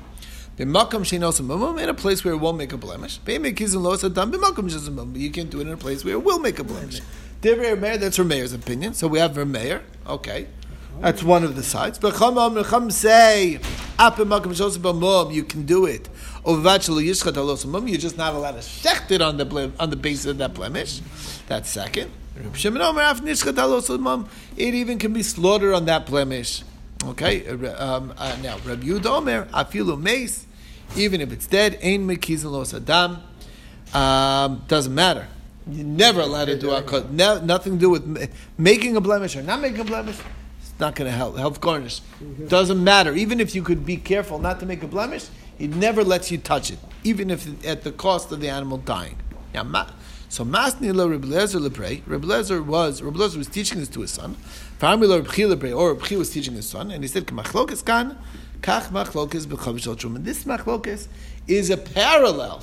B'makam 0.61 1.07
she'nos 1.07 1.41
mumum, 1.41 1.83
in 1.83 1.89
a 1.89 1.95
place 1.95 2.23
where 2.23 2.35
it 2.35 2.37
won't 2.37 2.59
make 2.59 2.73
a 2.73 2.77
blemish. 2.77 3.19
B'mekiz 3.21 3.75
and 3.75 3.83
Lo 3.83 3.97
Zadam. 3.97 4.31
B'makam 4.31 4.69
she'nos 4.69 4.91
mumum. 4.91 5.19
You 5.19 5.31
can't 5.31 5.49
do 5.49 5.61
it 5.61 5.67
in 5.67 5.73
a 5.73 5.77
place 5.79 6.05
where 6.05 6.15
it 6.15 6.23
will 6.23 6.39
make 6.39 6.59
a 6.59 6.65
blemish. 6.65 7.01
Divrei 7.41 7.81
Meir, 7.81 7.97
that's 7.97 8.19
Rameir's 8.19 8.53
opinion. 8.53 8.93
So 8.93 9.09
we 9.09 9.21
have 9.21 9.33
Rameir. 9.33 9.81
Okay. 10.07 10.49
That's 11.01 11.23
one 11.23 11.45
of 11.45 11.57
the 11.57 11.63
sides. 11.63 11.99
But 11.99 12.13
Chacham 12.13 12.91
say, 12.91 13.55
"Ape 13.99 14.27
makam 14.27 14.53
b'mum," 14.53 15.33
you 15.33 15.45
can 15.45 15.65
do 15.65 15.87
it. 15.87 16.11
You're 16.47 16.63
just 17.99 18.19
not 18.19 18.35
allowed 18.35 18.53
to 18.53 18.59
shecht 18.59 19.11
it 19.11 19.23
on 19.23 19.39
the 19.39 19.73
on 19.81 19.89
the 19.89 19.97
basis 19.97 20.27
of 20.27 20.37
that 20.39 20.53
blemish. 20.53 21.01
That's 21.47 21.71
second. 21.71 22.11
It 22.37 22.65
even 24.75 24.99
can 24.99 25.13
be 25.13 25.23
slaughtered 25.23 25.75
on 25.75 25.85
that 25.87 26.07
blemish. 26.07 26.63
Okay. 27.05 27.49
Um, 27.49 28.13
uh, 28.19 28.37
now 28.43 28.59
Reb 28.67 28.83
Yud 28.83 29.07
Omer, 29.07 29.47
afilu 29.55 30.01
meis, 30.01 30.45
even 30.97 31.21
if 31.21 31.33
it's 31.33 31.47
dead, 31.47 31.79
ein 31.83 32.07
mekizin 32.07 32.51
los 32.51 32.75
adam. 32.75 33.23
Um, 33.93 34.65
doesn't 34.69 34.95
matter. 34.95 35.27
You're 35.69 35.85
never 35.85 36.21
allowed 36.21 36.47
to 36.47 36.59
do 36.59 36.71
a 36.71 37.05
no, 37.11 37.41
nothing 37.41 37.75
to 37.75 37.79
do 37.79 37.91
with 37.91 38.33
making 38.57 38.97
a 38.97 39.01
blemish 39.01 39.37
or 39.37 39.43
not 39.43 39.61
making 39.61 39.81
a 39.81 39.85
blemish. 39.85 40.19
It's 40.61 40.79
not 40.79 40.95
going 40.95 41.11
to 41.11 41.17
help. 41.17 41.37
Help 41.37 41.61
garnish. 41.61 42.01
Doesn't 42.49 42.83
matter. 42.83 43.15
Even 43.15 43.41
if 43.41 43.55
you 43.55 43.63
could 43.63 43.85
be 43.85 43.97
careful 43.97 44.39
not 44.39 44.61
to 44.61 44.67
make 44.67 44.83
a 44.83 44.87
blemish, 44.87 45.27
he 45.59 45.67
never 45.67 46.03
lets 46.03 46.31
you 46.31 46.39
touch 46.39 46.71
it, 46.71 46.79
even 47.05 47.31
if 47.31 47.65
at 47.67 47.83
the 47.83 47.93
cost 47.93 48.33
of 48.33 48.41
the 48.41 48.49
animal 48.49 48.79
dying. 48.79 49.17
Now, 49.53 49.65
ma- 49.65 49.91
so 50.29 50.45
Masni 50.45 50.95
lo 50.95 51.09
Reb 51.09 51.25
Lezer 51.25 51.61
leprei. 51.61 52.03
Reb 52.07 52.23
Lezer 52.23 52.65
was 52.65 53.03
Reb 53.03 53.15
Lezer 53.15 53.37
was 53.37 53.49
teaching 53.49 53.79
this 53.79 53.89
to 53.89 54.01
his 54.01 54.13
son. 54.13 54.37
Farmi 54.81 55.07
lo 55.07 55.19
Reb 55.19 55.29
Chi 55.29 55.73
or 55.73 55.95
Reb 55.95 56.03
Chi 56.03 56.17
was 56.17 56.31
teaching 56.31 56.55
his 56.55 56.69
son, 56.69 56.91
and 56.91 57.05
he 57.05 57.09
said, 57.09 57.27
"Kamachlokes 57.27 57.85
kan, 57.85 58.17
kach 58.61 58.89
machlokes 58.89 59.47
b'chavish 59.47 59.87
al. 59.87 60.23
This 60.23 60.45
machlokes 60.45 61.09
is 61.47 61.71
a 61.71 61.77
parallel 61.77 62.63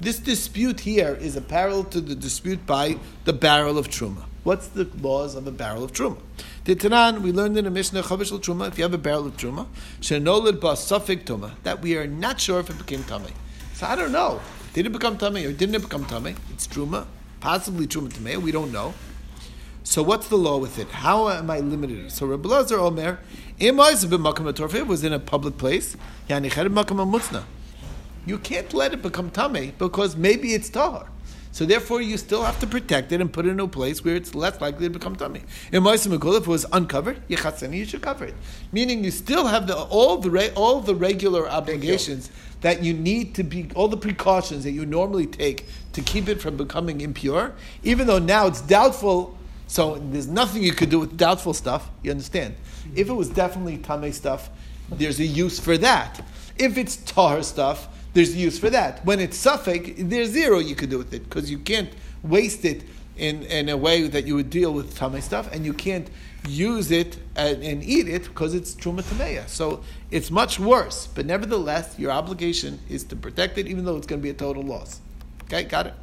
this 0.00 0.18
dispute 0.18 0.80
here 0.80 1.14
is 1.14 1.36
a 1.36 1.40
parallel 1.40 1.84
to 1.84 2.00
the 2.00 2.16
dispute 2.16 2.66
by 2.66 2.98
the 3.24 3.32
barrel 3.32 3.78
of 3.78 3.88
truma. 3.88 4.24
What's 4.42 4.66
the 4.66 4.84
laws 5.00 5.36
of 5.36 5.46
a 5.46 5.52
barrel 5.52 5.84
of 5.84 5.92
truma? 5.92 6.18
The 6.64 6.74
Tanan, 6.74 7.20
we 7.20 7.30
learned 7.30 7.56
in 7.56 7.64
a 7.64 7.70
Mishnah, 7.70 8.02
Chavish 8.02 8.32
al 8.32 8.40
truma, 8.40 8.68
if 8.68 8.76
you 8.76 8.82
have 8.82 8.92
a 8.92 8.98
barrel 8.98 9.26
of 9.26 9.36
truma, 9.36 9.66
shenolid 10.00 10.60
ba 10.60 10.72
suffik 10.72 11.24
tuma, 11.24 11.52
that 11.62 11.80
we 11.80 11.96
are 11.96 12.08
not 12.08 12.40
sure 12.40 12.58
if 12.58 12.70
it 12.70 12.76
became 12.76 13.04
tummy. 13.04 13.30
So 13.74 13.86
I 13.86 13.94
don't 13.94 14.12
know. 14.12 14.40
Did 14.72 14.86
it 14.86 14.90
become 14.90 15.16
tummy 15.16 15.46
or 15.46 15.52
didn't 15.52 15.76
it 15.76 15.82
become 15.82 16.04
tummy? 16.04 16.34
It's 16.52 16.66
truma, 16.66 17.06
possibly 17.40 17.86
truma 17.86 18.08
tamei, 18.08 18.36
we 18.36 18.50
don't 18.50 18.72
know. 18.72 18.94
So 19.86 20.02
what's 20.02 20.28
the 20.28 20.36
law 20.36 20.56
with 20.56 20.78
it? 20.78 20.88
How 20.88 21.28
am 21.28 21.50
I 21.50 21.60
limited? 21.60 22.10
So 22.10 22.24
Rabbi 22.26 22.48
Lazar 22.48 22.78
Omer, 22.80 23.20
it 23.58 23.76
was 23.76 25.04
in 25.04 25.12
a 25.12 25.18
public 25.18 25.58
place. 25.58 25.96
You 28.26 28.38
can't 28.38 28.74
let 28.74 28.94
it 28.94 29.02
become 29.02 29.30
tame 29.30 29.74
because 29.78 30.16
maybe 30.16 30.54
it's 30.54 30.70
tahar. 30.70 31.10
So 31.52 31.64
therefore, 31.64 32.00
you 32.00 32.16
still 32.16 32.42
have 32.42 32.58
to 32.60 32.66
protect 32.66 33.12
it 33.12 33.20
and 33.20 33.32
put 33.32 33.46
it 33.46 33.50
in 33.50 33.60
a 33.60 33.68
place 33.68 34.04
where 34.04 34.16
it's 34.16 34.34
less 34.34 34.60
likely 34.60 34.86
to 34.86 34.90
become 34.90 35.14
tummy. 35.14 35.42
In 35.70 35.84
Megul, 35.84 36.36
if 36.36 36.42
it 36.42 36.48
was 36.48 36.66
uncovered, 36.72 37.22
you 37.28 37.36
should 37.36 38.02
cover 38.02 38.24
it. 38.24 38.34
Meaning, 38.72 39.04
you 39.04 39.12
still 39.12 39.46
have 39.46 39.68
the, 39.68 39.76
all 39.76 40.16
the 40.16 40.52
all 40.56 40.80
the 40.80 40.96
regular 40.96 41.48
obligations 41.48 42.30
that 42.62 42.82
you 42.82 42.92
need 42.92 43.36
to 43.36 43.44
be, 43.44 43.68
all 43.76 43.86
the 43.86 43.96
precautions 43.96 44.64
that 44.64 44.72
you 44.72 44.84
normally 44.84 45.26
take 45.26 45.68
to 45.92 46.00
keep 46.00 46.28
it 46.28 46.40
from 46.40 46.56
becoming 46.56 47.00
impure. 47.02 47.52
Even 47.84 48.08
though 48.08 48.18
now 48.18 48.48
it's 48.48 48.60
doubtful, 48.62 49.38
so 49.74 49.96
there's 49.96 50.28
nothing 50.28 50.62
you 50.62 50.70
could 50.70 50.88
do 50.88 51.00
with 51.00 51.16
doubtful 51.16 51.52
stuff. 51.52 51.90
You 52.04 52.12
understand? 52.12 52.54
If 52.94 53.08
it 53.08 53.12
was 53.12 53.28
definitely 53.28 53.78
tame 53.78 54.12
stuff, 54.12 54.48
there's 54.88 55.18
a 55.18 55.24
use 55.24 55.58
for 55.58 55.76
that. 55.78 56.24
If 56.56 56.78
it's 56.78 56.94
tar 56.98 57.42
stuff, 57.42 57.88
there's 58.12 58.36
a 58.36 58.38
use 58.38 58.56
for 58.56 58.70
that. 58.70 59.04
When 59.04 59.18
it's 59.18 59.36
suffix, 59.36 59.90
there's 59.98 60.28
zero 60.28 60.60
you 60.60 60.76
could 60.76 60.90
do 60.90 60.98
with 60.98 61.12
it 61.12 61.28
because 61.28 61.50
you 61.50 61.58
can't 61.58 61.92
waste 62.22 62.64
it 62.64 62.84
in, 63.16 63.42
in 63.42 63.68
a 63.68 63.76
way 63.76 64.06
that 64.06 64.28
you 64.28 64.36
would 64.36 64.48
deal 64.48 64.72
with 64.72 64.96
tame 64.96 65.20
stuff, 65.20 65.52
and 65.52 65.66
you 65.66 65.72
can't 65.72 66.08
use 66.46 66.92
it 66.92 67.18
and, 67.34 67.60
and 67.64 67.82
eat 67.82 68.06
it 68.06 68.22
because 68.26 68.54
it's 68.54 68.76
truma 68.76 69.02
tameya. 69.02 69.48
So 69.48 69.82
it's 70.12 70.30
much 70.30 70.60
worse. 70.60 71.08
But 71.08 71.26
nevertheless, 71.26 71.98
your 71.98 72.12
obligation 72.12 72.78
is 72.88 73.02
to 73.06 73.16
protect 73.16 73.58
it, 73.58 73.66
even 73.66 73.84
though 73.84 73.96
it's 73.96 74.06
going 74.06 74.20
to 74.20 74.22
be 74.22 74.30
a 74.30 74.34
total 74.34 74.62
loss. 74.62 75.00
Okay, 75.46 75.64
got 75.64 75.88
it. 75.88 75.94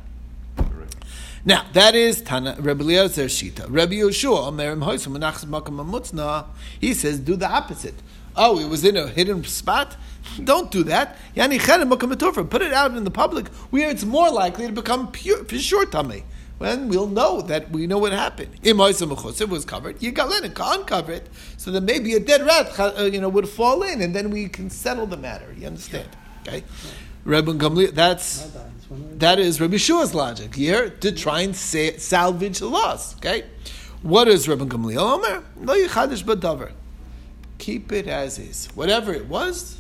Now 1.43 1.65
that 1.73 1.95
is 1.95 2.21
Tana 2.21 2.56
Rabbi 2.60 2.84
Eliezer 2.84 3.25
Shita. 3.25 3.65
Rabbi 3.67 3.93
Yoshua 3.93 4.54
Merim 4.54 4.84
Hoysum 4.86 5.17
Menachas 5.17 5.45
Makam 5.45 5.84
Amutzna. 5.84 6.45
He 6.80 6.93
says 6.93 7.19
do 7.19 7.36
the 7.36 7.49
opposite. 7.49 7.95
Oh, 8.36 8.60
it 8.60 8.69
was 8.69 8.86
in 8.86 8.95
a 8.95 9.08
hidden 9.08 9.43
spot. 9.45 9.97
Don't 10.43 10.69
do 10.69 10.84
that. 10.84 11.17
Yani 11.36 11.58
Makam. 11.58 12.49
Put 12.49 12.62
it 12.62 12.73
out 12.73 12.95
in 12.95 13.04
the 13.04 13.12
public 13.12 13.47
where 13.71 13.89
it's 13.89 14.06
more 14.06 14.30
likely 14.30 14.67
to 14.67 14.71
become 14.71 15.12
pure 15.12 15.43
for 15.45 15.58
sure 15.58 15.88
tummy. 15.88 16.25
When 16.60 16.89
we'll 16.89 17.08
know 17.08 17.41
that 17.41 17.71
we 17.71 17.88
know 17.88 17.97
what 17.97 18.12
happened. 18.12 18.51
Im 18.62 18.77
Hoysum 18.77 19.49
was 19.49 19.65
covered. 19.65 19.99
You 19.99 20.12
got 20.12 20.30
let 20.30 20.45
it 20.45 20.56
uncover 20.60 21.12
it, 21.12 21.27
so 21.58 21.71
that 21.71 21.82
maybe 21.82 22.13
a 22.13 22.19
dead 22.19 22.45
rat, 22.45 22.80
uh, 22.80 23.10
you 23.12 23.19
know, 23.19 23.30
would 23.30 23.49
fall 23.49 23.82
in, 23.82 23.99
and 23.99 24.15
then 24.15 24.30
we 24.30 24.47
can 24.47 24.69
settle 24.69 25.08
the 25.08 25.17
matter. 25.17 25.51
You 25.58 25.65
understand? 25.65 26.08
Okay. 26.47 26.63
Rabbi 27.25 27.54
Gamliel. 27.54 27.95
That's. 27.95 28.47
That 28.91 29.39
is 29.39 29.62
Rabbi 29.62 29.77
Shua's 29.77 30.13
logic 30.13 30.56
here 30.56 30.89
to 30.89 31.12
try 31.13 31.41
and 31.41 31.56
sa- 31.56 31.97
salvage 31.97 32.60
the 32.60 32.67
loss. 32.67 33.15
Okay, 33.15 33.45
what 34.01 34.27
is 34.27 34.49
Rabbi 34.49 34.65
Gamliel 34.65 34.97
Omer? 34.99 35.43
Lo 35.62 35.75
yichadish 35.75 36.23
badavar. 36.23 36.71
keep 37.58 37.91
it 37.93 38.08
as 38.08 38.38
is. 38.38 38.67
Whatever 38.75 39.13
it 39.13 39.27
was, 39.27 39.80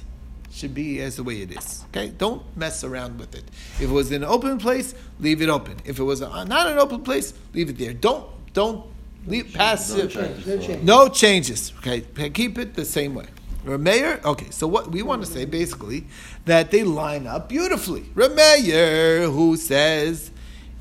should 0.51 0.73
be 0.73 1.01
as 1.01 1.15
the 1.17 1.23
way 1.23 1.41
it 1.41 1.51
is. 1.51 1.83
Okay, 1.89 2.09
don't 2.09 2.41
mess 2.55 2.83
around 2.83 3.19
with 3.19 3.35
it. 3.35 3.43
If 3.75 3.83
it 3.83 3.87
was 3.89 4.11
in 4.11 4.23
an 4.23 4.29
open 4.29 4.57
place, 4.57 4.93
leave 5.19 5.41
it 5.41 5.49
open. 5.49 5.77
If 5.85 5.99
it 5.99 6.03
was 6.03 6.21
a, 6.21 6.45
not 6.45 6.67
an 6.67 6.77
open 6.77 7.01
place, 7.01 7.33
leave 7.53 7.69
it 7.69 7.77
there. 7.77 7.93
Don't 7.93 8.25
don't 8.53 8.85
leave 9.27 9.53
passive. 9.53 10.11
change. 10.11 10.45
No 10.45 10.57
change. 10.57 10.83
No 10.83 11.07
changes. 11.09 11.73
Okay, 11.79 12.01
keep 12.29 12.57
it 12.57 12.75
the 12.75 12.85
same 12.85 13.15
way. 13.15 13.25
Rameyer. 13.65 14.23
Okay, 14.23 14.49
so 14.49 14.67
what 14.67 14.91
we 14.91 15.01
want 15.01 15.23
to 15.23 15.31
say 15.31 15.45
basically 15.45 16.05
that 16.45 16.71
they 16.71 16.83
line 16.83 17.27
up 17.27 17.49
beautifully. 17.49 18.01
Rameyer, 18.15 19.31
who 19.31 19.57
says 19.57 20.31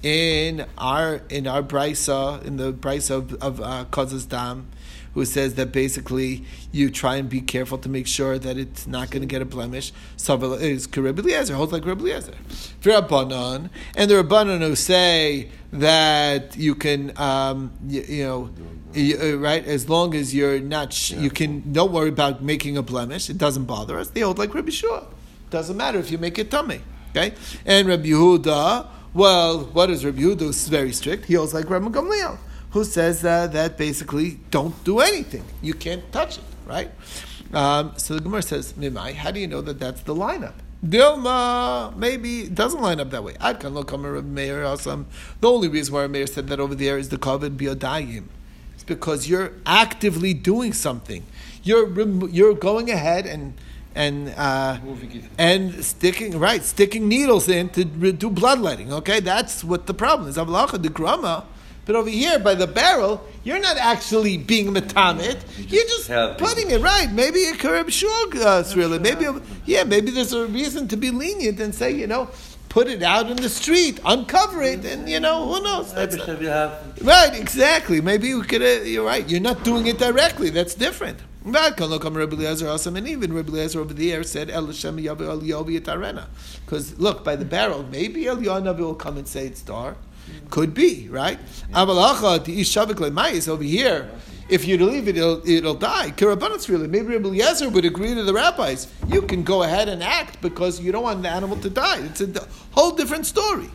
in 0.03 0.65
our 0.79 1.23
in 1.29 1.47
our 1.47 1.63
brisa 1.63 2.43
in 2.45 2.57
the 2.57 2.73
brisa 2.73 3.17
of, 3.17 3.35
of 3.35 3.61
uh, 3.61 3.85
Dam, 4.29 4.69
who 5.15 5.25
says 5.25 5.55
that 5.55 5.73
basically 5.73 6.45
you 6.73 6.91
try 6.91 7.17
and 7.17 7.29
be 7.29 7.41
careful 7.41 7.79
to 7.79 7.89
make 7.89 8.07
sure 8.07 8.39
that 8.39 8.57
it's 8.57 8.87
not 8.87 9.11
going 9.11 9.23
to 9.23 9.27
get 9.27 9.43
a 9.43 9.45
blemish. 9.45 9.93
Savel 10.17 10.55
is 10.55 10.87
Karib 10.87 11.19
holds 11.55 11.73
like 11.73 11.85
Rabbi 11.85 12.01
Eliezer. 12.01 12.35
Rabbanon, 12.83 13.71
and 13.97 14.11
the 14.11 14.23
Rabbanon 14.23 14.61
who 14.61 14.77
say 14.77 15.51
that 15.73 16.57
you 16.57 16.75
can, 16.75 17.17
um, 17.17 17.73
you, 17.87 18.03
you 18.03 18.25
know, 18.25 18.51
right, 18.95 19.65
as 19.65 19.89
long 19.89 20.15
as 20.15 20.35
you're 20.35 20.61
not, 20.61 20.93
sh- 20.93 21.13
you 21.13 21.31
can, 21.31 21.73
don't 21.73 21.93
worry 21.93 22.09
about 22.09 22.43
making 22.43 22.77
a 22.77 22.83
blemish, 22.83 23.31
it 23.31 23.39
doesn't 23.39 23.65
bother 23.65 23.99
us. 23.99 24.11
They 24.11 24.21
hold 24.21 24.39
like 24.39 24.55
Rabbi 24.55 24.71
Shua. 24.71 25.07
Doesn't 25.51 25.77
matter 25.77 25.99
if 25.99 26.11
you 26.11 26.19
make 26.19 26.39
it 26.39 26.51
tummy. 26.51 26.81
Okay? 27.11 27.35
And 27.67 27.89
Rabbi 27.89 28.09
Yehuda, 28.09 28.87
well, 29.15 29.65
what 29.65 29.91
is 29.91 30.05
Rabbi 30.05 30.21
Yehuda? 30.21 30.41
Who's 30.41 30.69
very 30.69 30.93
strict. 30.93 31.25
He 31.27 31.35
holds 31.35 31.53
like 31.53 31.69
Rabbi 31.69 31.89
Gamliel, 31.89 32.39
who 32.71 32.85
says 32.85 33.25
uh, 33.25 33.49
that 33.49 33.77
basically 33.77 34.39
don't 34.51 34.83
do 34.85 35.01
anything. 35.01 35.45
You 35.61 35.75
can't 35.75 36.11
touch 36.13 36.39
it, 36.39 36.45
right? 36.67 36.91
Um, 37.53 37.95
so 37.97 38.15
the 38.15 38.21
Gemara 38.21 38.43
says, 38.43 38.75
Mimai, 38.75 39.15
how 39.15 39.33
do 39.33 39.41
you 39.41 39.49
know 39.49 39.61
that 39.61 39.81
that's 39.81 40.03
the 40.03 40.15
lineup? 40.15 40.55
Dilma, 40.87 41.95
maybe 41.97 42.43
it 42.43 42.55
doesn't 42.55 42.81
line 42.81 43.01
up 43.01 43.11
that 43.11 43.23
way. 43.23 43.35
I 43.41 43.53
can 43.53 43.75
look 43.75 43.93
on 43.93 44.03
Rabbi 44.03 44.27
Meir. 44.27 44.63
The 44.63 45.05
only 45.43 45.69
reason 45.69 45.93
why 45.93 46.07
Meir 46.07 46.27
said 46.27 46.47
that 46.49 46.61
over 46.61 46.75
there 46.75 46.97
is 46.97 47.09
the 47.09 47.19
ka'avid 47.19 47.57
biyadayim. 47.57 48.25
Because 48.91 49.29
you're 49.29 49.53
actively 49.65 50.35
doing 50.35 50.73
something. 50.73 51.23
You're 51.63 51.87
remo- 51.87 52.27
you're 52.27 52.55
going 52.55 52.91
ahead 52.91 53.25
and 53.27 53.55
and 53.95 54.35
uh, 54.37 54.79
and 55.39 55.85
sticking 55.85 56.39
right, 56.39 56.63
sticking 56.65 57.09
needles 57.09 57.49
in 57.49 57.69
to 57.71 57.85
do 57.85 58.31
bloodletting. 58.31 58.93
Okay, 58.93 59.21
that's 59.21 59.63
what 59.63 59.87
the 59.87 59.95
problem 59.95 60.29
is. 60.29 60.37
Avlacha 60.37 60.93
grama. 60.93 61.47
But 61.87 61.97
over 61.97 62.11
here, 62.11 62.39
by 62.39 62.55
the 62.55 62.67
barrel, 62.67 63.27
you're 63.43 63.59
not 63.59 63.77
actually 63.77 64.37
being 64.37 64.73
metamit. 64.75 65.39
You're 65.57 65.85
just 65.85 66.09
putting 66.39 66.71
it 66.71 66.81
right. 66.81 67.11
Maybe 67.11 67.47
a 67.47 67.55
karib 67.55 67.91
shug, 67.91 68.37
uh, 68.37 68.63
really. 68.77 68.99
Maybe, 68.99 69.27
yeah, 69.65 69.85
maybe 69.85 70.11
there's 70.13 70.33
a 70.33 70.47
reason 70.47 70.87
to 70.89 70.97
be 70.97 71.11
lenient 71.11 71.59
and 71.59 71.75
say, 71.75 71.91
you 71.91 72.07
know, 72.07 72.29
put 72.71 72.89
it 72.89 73.03
out 73.03 73.31
in 73.31 73.37
the 73.37 73.51
street, 73.51 74.01
uncover 74.07 74.63
it, 74.63 74.87
and 74.87 75.07
you 75.07 75.21
know, 75.21 75.47
who 75.47 75.63
knows? 75.63 75.93
That's 75.93 76.17
Right, 77.03 77.35
exactly. 77.35 78.01
Maybe 78.01 78.33
we 78.33 78.43
could. 78.43 78.63
Uh, 78.63 78.85
you're 78.85 79.05
right. 79.05 79.29
You're 79.29 79.41
not 79.41 79.63
doing 79.63 79.87
it 79.87 79.99
directly. 79.99 80.49
That's 80.49 80.75
different. 80.75 81.19
Right, 81.43 81.75
can 81.75 81.87
look 81.87 82.05
on 82.05 82.15
Rabbi 82.15 82.37
Eliezer 82.37 82.69
also, 82.69 82.95
and 82.95 83.09
even 83.09 83.33
Rabbi 83.33 83.49
Eliezer 83.49 83.81
over 83.81 83.95
there 83.95 84.23
said 84.23 84.51
El 84.51 84.67
Hashem 84.67 84.99
Yavu 84.99 85.23
El 85.23 85.41
Yovi 85.41 86.27
Because 86.65 86.99
look, 86.99 87.25
by 87.25 87.35
the 87.35 87.47
barrel, 87.47 87.83
maybe 87.83 88.27
El 88.27 88.37
Yonavi 88.37 88.79
will 88.79 88.95
come 88.95 89.17
and 89.17 89.27
say 89.27 89.47
it's 89.47 89.63
dar. 89.63 89.97
Could 90.51 90.75
be 90.75 91.09
right. 91.09 91.39
Avalacha 91.73 92.45
the 92.45 92.61
Ishavik 92.61 92.97
Lemais 92.97 93.49
over 93.49 93.65
here. 93.65 94.11
If 94.51 94.67
you 94.67 94.77
leave 94.85 95.07
it, 95.09 95.17
it'll, 95.17 95.49
it'll 95.49 95.75
die. 95.75 96.11
Kirabanats 96.11 96.69
really. 96.69 96.89
Maybe 96.89 97.15
Rabbi 97.15 97.29
Eliezer 97.29 97.69
would 97.69 97.85
agree 97.85 98.15
to 98.15 98.25
the 98.25 98.35
rabbis. 98.35 98.89
You 99.09 99.23
can 99.23 99.43
go 99.45 99.63
ahead 99.63 99.89
and 99.89 100.03
act 100.03 100.41
because 100.43 100.81
you 100.81 100.91
don't 100.91 101.05
want 101.05 101.23
the 101.23 101.29
animal 101.29 101.57
to 101.59 101.71
die. 101.71 102.01
It's 102.01 102.21
a 102.21 102.49
whole 102.73 102.91
different 102.93 103.27
story. 103.27 103.71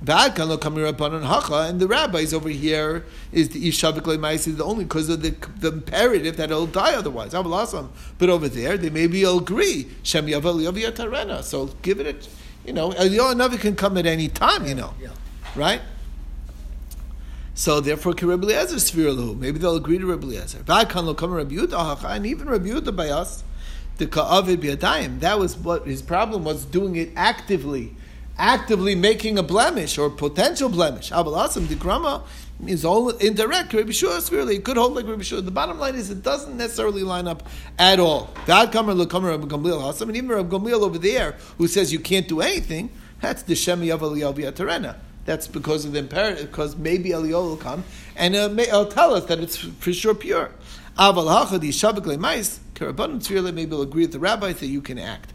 Bad 0.00 0.36
kan 0.36 0.48
lo 0.48 0.56
kamir 0.56 0.90
rabbanon 0.92 1.24
hacha, 1.24 1.68
and 1.68 1.80
the 1.80 1.88
rabbis 1.88 2.32
over 2.32 2.48
here 2.48 3.04
is 3.32 3.48
the 3.48 3.68
ishavik 3.68 4.02
le'mais 4.02 4.56
the 4.56 4.64
only 4.64 4.84
because 4.84 5.08
of 5.08 5.22
the, 5.22 5.30
the 5.58 5.72
imperative 5.72 6.36
that 6.36 6.50
it'll 6.50 6.66
die 6.66 6.94
otherwise. 6.94 7.32
But 7.32 8.30
over 8.30 8.48
there, 8.48 8.76
they 8.78 8.90
maybe 8.90 9.24
will 9.24 9.38
agree. 9.40 9.88
Shem 10.04 10.26
yavel 10.26 10.62
yavi 10.62 10.90
atarena. 10.90 11.42
So 11.42 11.66
give 11.82 11.98
it 11.98 12.06
a, 12.06 12.66
you 12.66 12.72
know, 12.72 12.90
Eliyahu 12.90 13.34
Navi 13.34 13.58
can 13.58 13.74
come 13.74 13.98
at 13.98 14.06
any 14.06 14.28
time, 14.28 14.66
you 14.66 14.74
know, 14.76 14.94
Yeah. 15.00 15.08
right? 15.56 15.80
So 17.58 17.80
therefore, 17.80 18.12
Rabbi 18.12 18.44
Eliezer 18.44 18.76
lahu. 18.76 19.36
Maybe 19.36 19.58
they'll 19.58 19.74
agree 19.74 19.98
to 19.98 20.06
Rabbi 20.06 20.28
Eliezer. 20.28 20.62
Bad 20.62 20.90
kan 20.90 21.06
lo 21.06 21.12
kamir 21.12 21.38
Rabbi 21.38 21.56
Yehuda 21.56 22.04
and 22.08 22.24
even 22.24 22.48
Rabbi 22.48 22.68
Yehuda 22.68 22.94
by 22.94 23.08
us, 23.08 23.42
the 23.96 24.06
ka'avid 24.06 24.58
biyadayim. 24.58 25.18
That 25.18 25.40
was 25.40 25.56
what 25.56 25.84
his 25.84 26.00
problem 26.00 26.44
was 26.44 26.64
doing 26.64 26.94
it 26.94 27.10
actively 27.16 27.96
actively 28.38 28.94
making 28.94 29.38
a 29.38 29.42
blemish 29.42 29.98
or 29.98 30.08
potential 30.08 30.68
blemish. 30.68 31.10
Abalasam 31.10 31.66
the 31.66 31.74
grama 31.74 32.22
is 32.64 32.84
all 32.84 33.08
indirect. 33.08 33.74
Rabbi 33.74 33.90
Shua 33.90 34.20
really 34.30 34.54
it 34.54 34.64
could 34.64 34.76
hold 34.76 34.94
like 34.94 35.08
Rabbi 35.08 35.24
Shua. 35.24 35.40
The 35.40 35.50
bottom 35.50 35.80
line 35.80 35.96
is 35.96 36.10
it 36.10 36.22
doesn't 36.22 36.56
necessarily 36.56 37.02
line 37.02 37.26
up 37.26 37.42
at 37.76 37.98
all. 37.98 38.30
That 38.46 38.70
comer 38.70 38.94
lekamer 38.94 39.30
Rabbi 39.30 39.48
Gamliel 39.48 39.80
Hasam, 39.80 40.02
and 40.02 40.16
even 40.16 40.28
Rabbi 40.28 40.56
Gamliel 40.56 40.82
over 40.82 40.98
there 40.98 41.32
who 41.56 41.66
says 41.66 41.92
you 41.92 41.98
can't 41.98 42.28
do 42.28 42.40
anything. 42.40 42.90
That's 43.20 43.42
the 43.42 43.54
Shemi 43.54 43.88
Eliyahu 43.88 44.52
Terena. 44.52 44.94
That's 45.28 45.46
because 45.46 45.84
of 45.84 45.92
the 45.92 45.98
imperative, 45.98 46.50
because 46.50 46.74
maybe 46.74 47.10
Eliyahu 47.10 47.50
will 47.50 47.56
come 47.58 47.84
and 48.16 48.34
uh, 48.34 48.48
may, 48.48 48.72
will 48.72 48.86
tell 48.86 49.12
us 49.12 49.26
that 49.26 49.40
it's 49.40 49.58
for 49.58 49.92
sure 49.92 50.14
pure. 50.14 50.52
Aval 50.98 51.28
hachadi 51.28 51.68
shavik 51.68 52.06
le'mais 52.06 52.60
karabanim 52.74 53.18
tzvila 53.18 53.52
maybe 53.52 53.72
will 53.72 53.82
agree 53.82 54.04
with 54.04 54.12
the 54.12 54.18
rabbis 54.18 54.60
that 54.60 54.68
you 54.68 54.80
can 54.80 54.98
act. 54.98 55.34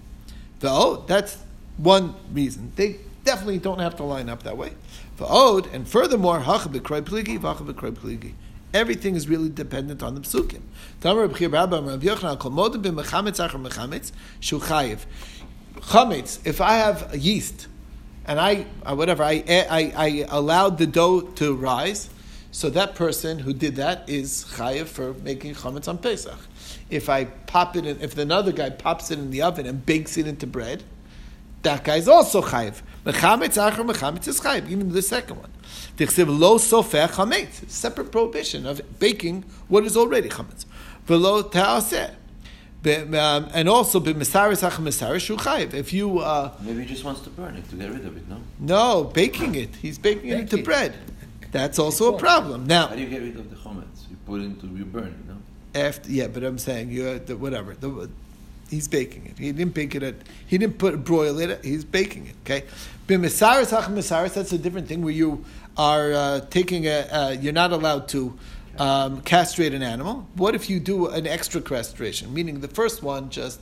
Though 0.61 1.03
that's 1.05 1.37
one 1.77 2.15
reason. 2.31 2.71
They 2.75 3.01
definitely 3.23 3.59
don't 3.59 3.77
have 3.77 3.95
to 3.97 4.03
line 4.03 4.29
up 4.29 4.41
that 4.41 4.57
way. 4.57 4.73
Ode, 5.19 5.67
and 5.67 5.87
furthermore, 5.87 6.39
hacha 6.39 6.69
b'kroy 6.69 7.03
pligi, 7.03 7.37
vacha 7.37 7.63
b'kroy 7.63 7.91
pligi. 7.91 8.33
Everything 8.73 9.15
is 9.15 9.29
really 9.29 9.49
dependent 9.49 10.01
on 10.01 10.15
the 10.15 10.21
psukim. 10.21 10.61
Tamar 11.01 11.27
Rabbi 11.27 11.45
Rabbi 11.45 11.79
Rabbi 11.79 12.05
Yochanan 12.07 12.39
kol 12.39 12.49
modem 12.49 12.81
b'mechametz 12.81 13.47
achar 13.47 13.63
mechametz 13.63 14.11
shu 14.39 14.57
chayiv. 14.59 15.01
Chametz, 15.75 16.39
if 16.47 16.59
I 16.61 16.77
have 16.77 17.15
yeast, 17.15 17.67
and 18.25 18.39
I, 18.39 18.65
uh, 18.85 18.95
whatever, 18.95 19.23
I, 19.23 19.43
I, 19.47 19.93
I 19.95 20.25
allowed 20.29 20.77
the 20.77 20.87
dough 20.87 21.21
to 21.21 21.55
rise, 21.55 22.09
so 22.51 22.69
that 22.69 22.95
person 22.95 23.39
who 23.39 23.53
did 23.53 23.75
that 23.77 24.07
is 24.07 24.45
chayiv 24.55 24.85
for 24.85 25.13
making 25.15 25.55
chametz 25.55 25.87
on 25.87 25.97
Pesach. 25.97 26.37
If 26.89 27.09
I 27.09 27.25
pop 27.25 27.75
it 27.75 27.85
in, 27.85 27.99
if 28.01 28.17
another 28.17 28.51
guy 28.51 28.69
pops 28.69 29.09
it 29.11 29.19
in 29.19 29.31
the 29.31 29.41
oven 29.41 29.65
and 29.65 29.85
bakes 29.85 30.17
it 30.17 30.27
into 30.27 30.45
bread, 30.45 30.83
that 31.63 31.83
guy 31.83 31.95
is 31.95 32.07
also 32.07 32.41
chayiv. 32.41 32.81
Mechametz 33.05 33.57
achar 33.57 33.89
mechametz 33.89 34.27
is 34.27 34.39
chayiv, 34.39 34.69
even 34.69 34.89
the 34.89 35.01
second 35.01 35.37
one. 35.37 35.51
Tichsiv 35.97 36.27
lo 36.27 36.57
sofer 36.57 37.09
chametz, 37.09 37.69
separate 37.69 38.11
prohibition 38.11 38.65
of 38.65 38.81
baking 38.99 39.43
what 39.67 39.83
is 39.83 39.97
already 39.97 40.29
chametz. 40.29 40.65
Velo 41.05 41.41
ta'aseh. 41.41 42.15
Be- 42.83 42.95
um, 43.17 43.47
And 43.53 43.69
also, 43.69 43.99
b'mesaris 44.01 44.61
achar 44.61 44.83
mesaris 44.83 45.23
shuchayiv. 45.35 45.73
If 45.73 45.93
you, 45.93 46.19
uh, 46.19 46.51
maybe 46.61 46.81
he 46.81 46.85
just 46.85 47.03
wants 47.05 47.21
to 47.21 47.29
burn 47.29 47.55
it 47.55 47.67
to 47.69 47.75
get 47.77 47.89
rid 47.89 48.05
of 48.05 48.17
it. 48.17 48.27
No, 48.29 48.37
no, 48.59 49.03
baking 49.05 49.55
it, 49.55 49.73
he's 49.81 49.97
baking 49.97 50.29
it 50.29 50.39
into 50.41 50.57
Baking. 50.57 50.65
bread. 50.65 50.93
That's 51.53 51.79
also 51.79 52.13
a 52.13 52.17
problem. 52.19 52.67
Now, 52.67 52.87
how 52.87 52.95
do 52.95 53.01
you 53.01 53.07
get 53.07 53.21
rid 53.21 53.37
of 53.37 53.49
the 53.49 53.55
chometz? 53.55 54.09
You 54.09 54.17
put 54.25 54.41
it 54.41 54.45
into 54.45 54.67
you 54.67 54.85
burn 54.85 55.07
it. 55.07 55.27
No, 55.27 55.79
after 55.79 56.11
yeah, 56.11 56.27
but 56.27 56.43
I'm 56.43 56.57
saying 56.57 56.91
you 56.91 57.05
uh, 57.05 57.19
the, 57.25 57.37
whatever 57.37 57.73
the, 57.73 58.09
he's 58.69 58.87
baking 58.89 59.27
it. 59.27 59.37
He 59.39 59.51
didn't 59.53 59.73
bake 59.73 59.95
it. 59.95 60.03
At, 60.03 60.15
he 60.45 60.57
didn't 60.57 60.77
put 60.77 61.05
broil 61.05 61.39
it. 61.39 61.63
He's 61.63 61.85
baking 61.85 62.27
it. 62.27 62.35
Okay, 62.43 62.65
b'mesaris 63.07 63.69
hach 63.69 63.85
mesaris. 63.93 64.33
That's 64.33 64.51
a 64.51 64.57
different 64.57 64.87
thing 64.89 65.03
where 65.03 65.13
you 65.13 65.45
are 65.77 66.11
uh, 66.11 66.39
taking 66.49 66.85
a. 66.87 66.99
Uh, 67.11 67.29
you're 67.39 67.53
not 67.53 67.71
allowed 67.71 68.09
to. 68.09 68.37
Um, 68.79 69.21
castrate 69.21 69.73
an 69.73 69.83
animal. 69.83 70.27
What 70.33 70.55
if 70.55 70.69
you 70.69 70.79
do 70.79 71.07
an 71.07 71.27
extra 71.27 71.61
castration? 71.61 72.33
Meaning 72.33 72.61
the 72.61 72.67
first 72.67 73.03
one 73.03 73.29
just 73.29 73.59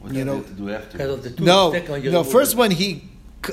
what 0.00 0.12
You 0.12 0.24
know- 0.24 0.40
do 0.40 0.70
after? 0.70 0.98
Because 0.98 1.12
of 1.14 1.22
the 1.22 1.30
two 1.30 1.44
no, 1.44 1.72
second 1.72 1.90
one, 1.90 2.02
you 2.02 2.10
no. 2.10 2.24
First 2.24 2.56
one 2.56 2.70
he 2.70 3.08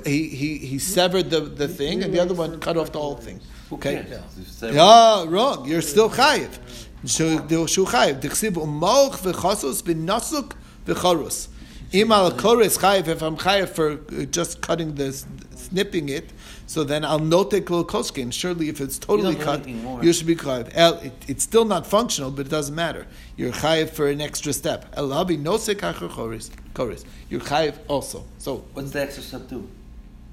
he 0.05 0.27
he, 0.29 0.57
he 0.57 0.79
severed 0.79 1.29
the, 1.29 1.41
the 1.41 1.67
thing, 1.67 2.03
and 2.03 2.13
the 2.13 2.19
other 2.19 2.33
one 2.33 2.59
cut 2.59 2.77
off 2.77 2.91
the 2.91 2.99
whole 2.99 3.15
thing. 3.15 3.39
Okay. 3.71 4.05
cares? 4.07 4.73
Yeah, 4.73 5.25
wrong. 5.27 5.67
You're 5.67 5.81
still 5.81 6.09
chayiv. 6.09 6.57
So 7.05 7.37
the 7.37 7.67
shu 7.67 7.85
chayiv. 7.85 8.21
Dichsiv 8.21 8.53
umoch 8.53 9.17
v'chasos 9.17 9.83
b'nasuk 9.83 10.53
v'charus. 10.85 11.47
Im 11.91 12.11
al 12.11 12.31
kores 12.31 12.77
chayiv. 12.77 13.07
If 13.07 13.21
I'm 13.21 13.37
chayiv 13.37 13.69
for 13.69 13.93
uh, 13.93 14.25
just 14.25 14.61
cutting 14.61 14.95
this, 14.95 15.25
snipping 15.55 16.09
it, 16.09 16.31
so 16.67 16.83
then 16.83 17.05
I'll 17.05 17.19
note 17.19 17.51
kol 17.65 17.85
koskin. 17.85 18.33
Surely, 18.33 18.69
if 18.69 18.81
it's 18.81 18.97
totally 18.97 19.35
You 19.35 19.41
cut, 19.43 19.63
anything 19.63 20.03
you 20.03 20.13
should 20.13 20.27
be 20.27 20.35
chayiv. 20.35 20.71
El, 20.73 20.95
it, 20.95 21.13
it's 21.27 21.43
still 21.43 21.65
not 21.65 21.85
functional, 21.85 22.31
but 22.31 22.47
it 22.47 22.49
doesn't 22.49 22.75
matter. 22.75 23.05
You're 23.37 23.51
chayiv 23.51 23.89
for 23.89 24.07
an 24.07 24.21
extra 24.21 24.53
step. 24.53 24.85
El 24.93 25.09
habi 25.09 25.37
nosek 25.37 25.75
achar 25.81 26.09
chores. 26.13 26.51
Chores. 26.75 27.05
You're 27.29 27.41
chayiv 27.41 27.75
also. 27.87 28.25
So 28.39 28.65
What's 28.73 28.91
the 28.91 29.01
extra 29.01 29.23
step 29.23 29.47
do? 29.47 29.67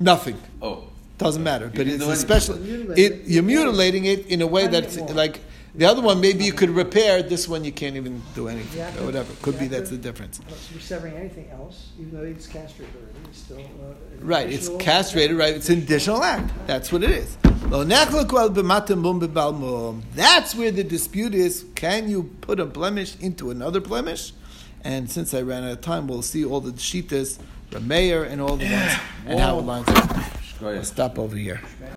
nothing. 0.01 0.39
Oh, 0.61 0.85
Doesn't 1.19 1.43
matter, 1.43 1.71
but 1.73 1.87
it's 1.87 2.05
especially 2.05 2.57
a 2.71 2.79
special. 2.79 2.99
It, 2.99 3.23
you're 3.27 3.43
mutilating 3.45 4.07
it 4.07 4.27
in 4.27 4.43
a 4.43 4.47
way 4.47 4.67
that's 4.67 4.97
like 4.99 5.41
The 5.75 5.87
other 5.87 6.03
one, 6.03 6.21
maybe 6.21 6.45
you 6.45 6.53
could 6.53 6.69
repair. 6.69 7.23
This 7.23 7.49
one, 7.49 7.65
you 7.65 7.73
can't 7.73 7.97
even 7.97 8.23
do 8.35 8.49
anything 8.49 8.79
Yeah. 8.79 9.01
or 9.01 9.07
whatever. 9.07 9.33
Could 9.41 9.59
be 9.59 9.69
that's 9.69 9.89
the 9.89 9.97
difference. 9.97 10.39
Unless 10.47 10.71
you're 10.71 10.81
severing 10.83 11.15
anything 11.17 11.49
else, 11.51 11.89
even 11.99 12.13
though 12.13 12.25
it's 12.25 12.47
castrated 12.47 12.95
already, 12.95 13.19
it's 13.31 13.39
still 13.39 13.59
uh, 13.59 13.95
Right, 14.21 14.51
it's 14.53 14.69
castrated, 14.79 15.39
right? 15.39 15.55
It's 15.55 15.71
an 15.71 15.79
additional 15.79 16.23
act. 16.23 16.53
That's 16.67 16.93
what 16.93 17.03
it 17.03 17.11
is. 17.11 17.39
Lo 17.71 17.85
nechlek 17.87 18.31
al 18.39 18.51
b'matam 18.51 18.99
mum 18.99 19.19
b'bal 19.21 19.59
mum. 19.59 20.03
That's 20.15 20.55
where 20.55 20.71
the 20.71 20.85
dispute 20.85 21.35
is. 21.35 21.65
Can 21.75 22.09
you 22.11 22.25
put 22.43 22.61
a 22.61 22.67
blemish 22.67 23.17
into 23.21 23.51
another 23.51 23.81
blemish? 23.81 24.35
And 24.85 25.11
since 25.11 25.33
I 25.33 25.41
ran 25.41 25.65
out 25.65 25.71
of 25.73 25.81
time, 25.81 26.07
we'll 26.07 26.23
see 26.23 26.45
all 26.45 26.61
the 26.61 26.73
shitas, 26.73 27.39
Rameir, 27.71 28.29
and 28.31 28.43
all 28.43 28.57
the 28.57 28.67
ones, 28.71 28.93
and 29.27 29.41
how 29.41 29.59
it 29.59 29.63
lines 29.63 29.89
up. 29.89 30.17
We'll 30.61 30.85
stop 30.85 31.19
over 31.19 31.37
here. 31.37 31.61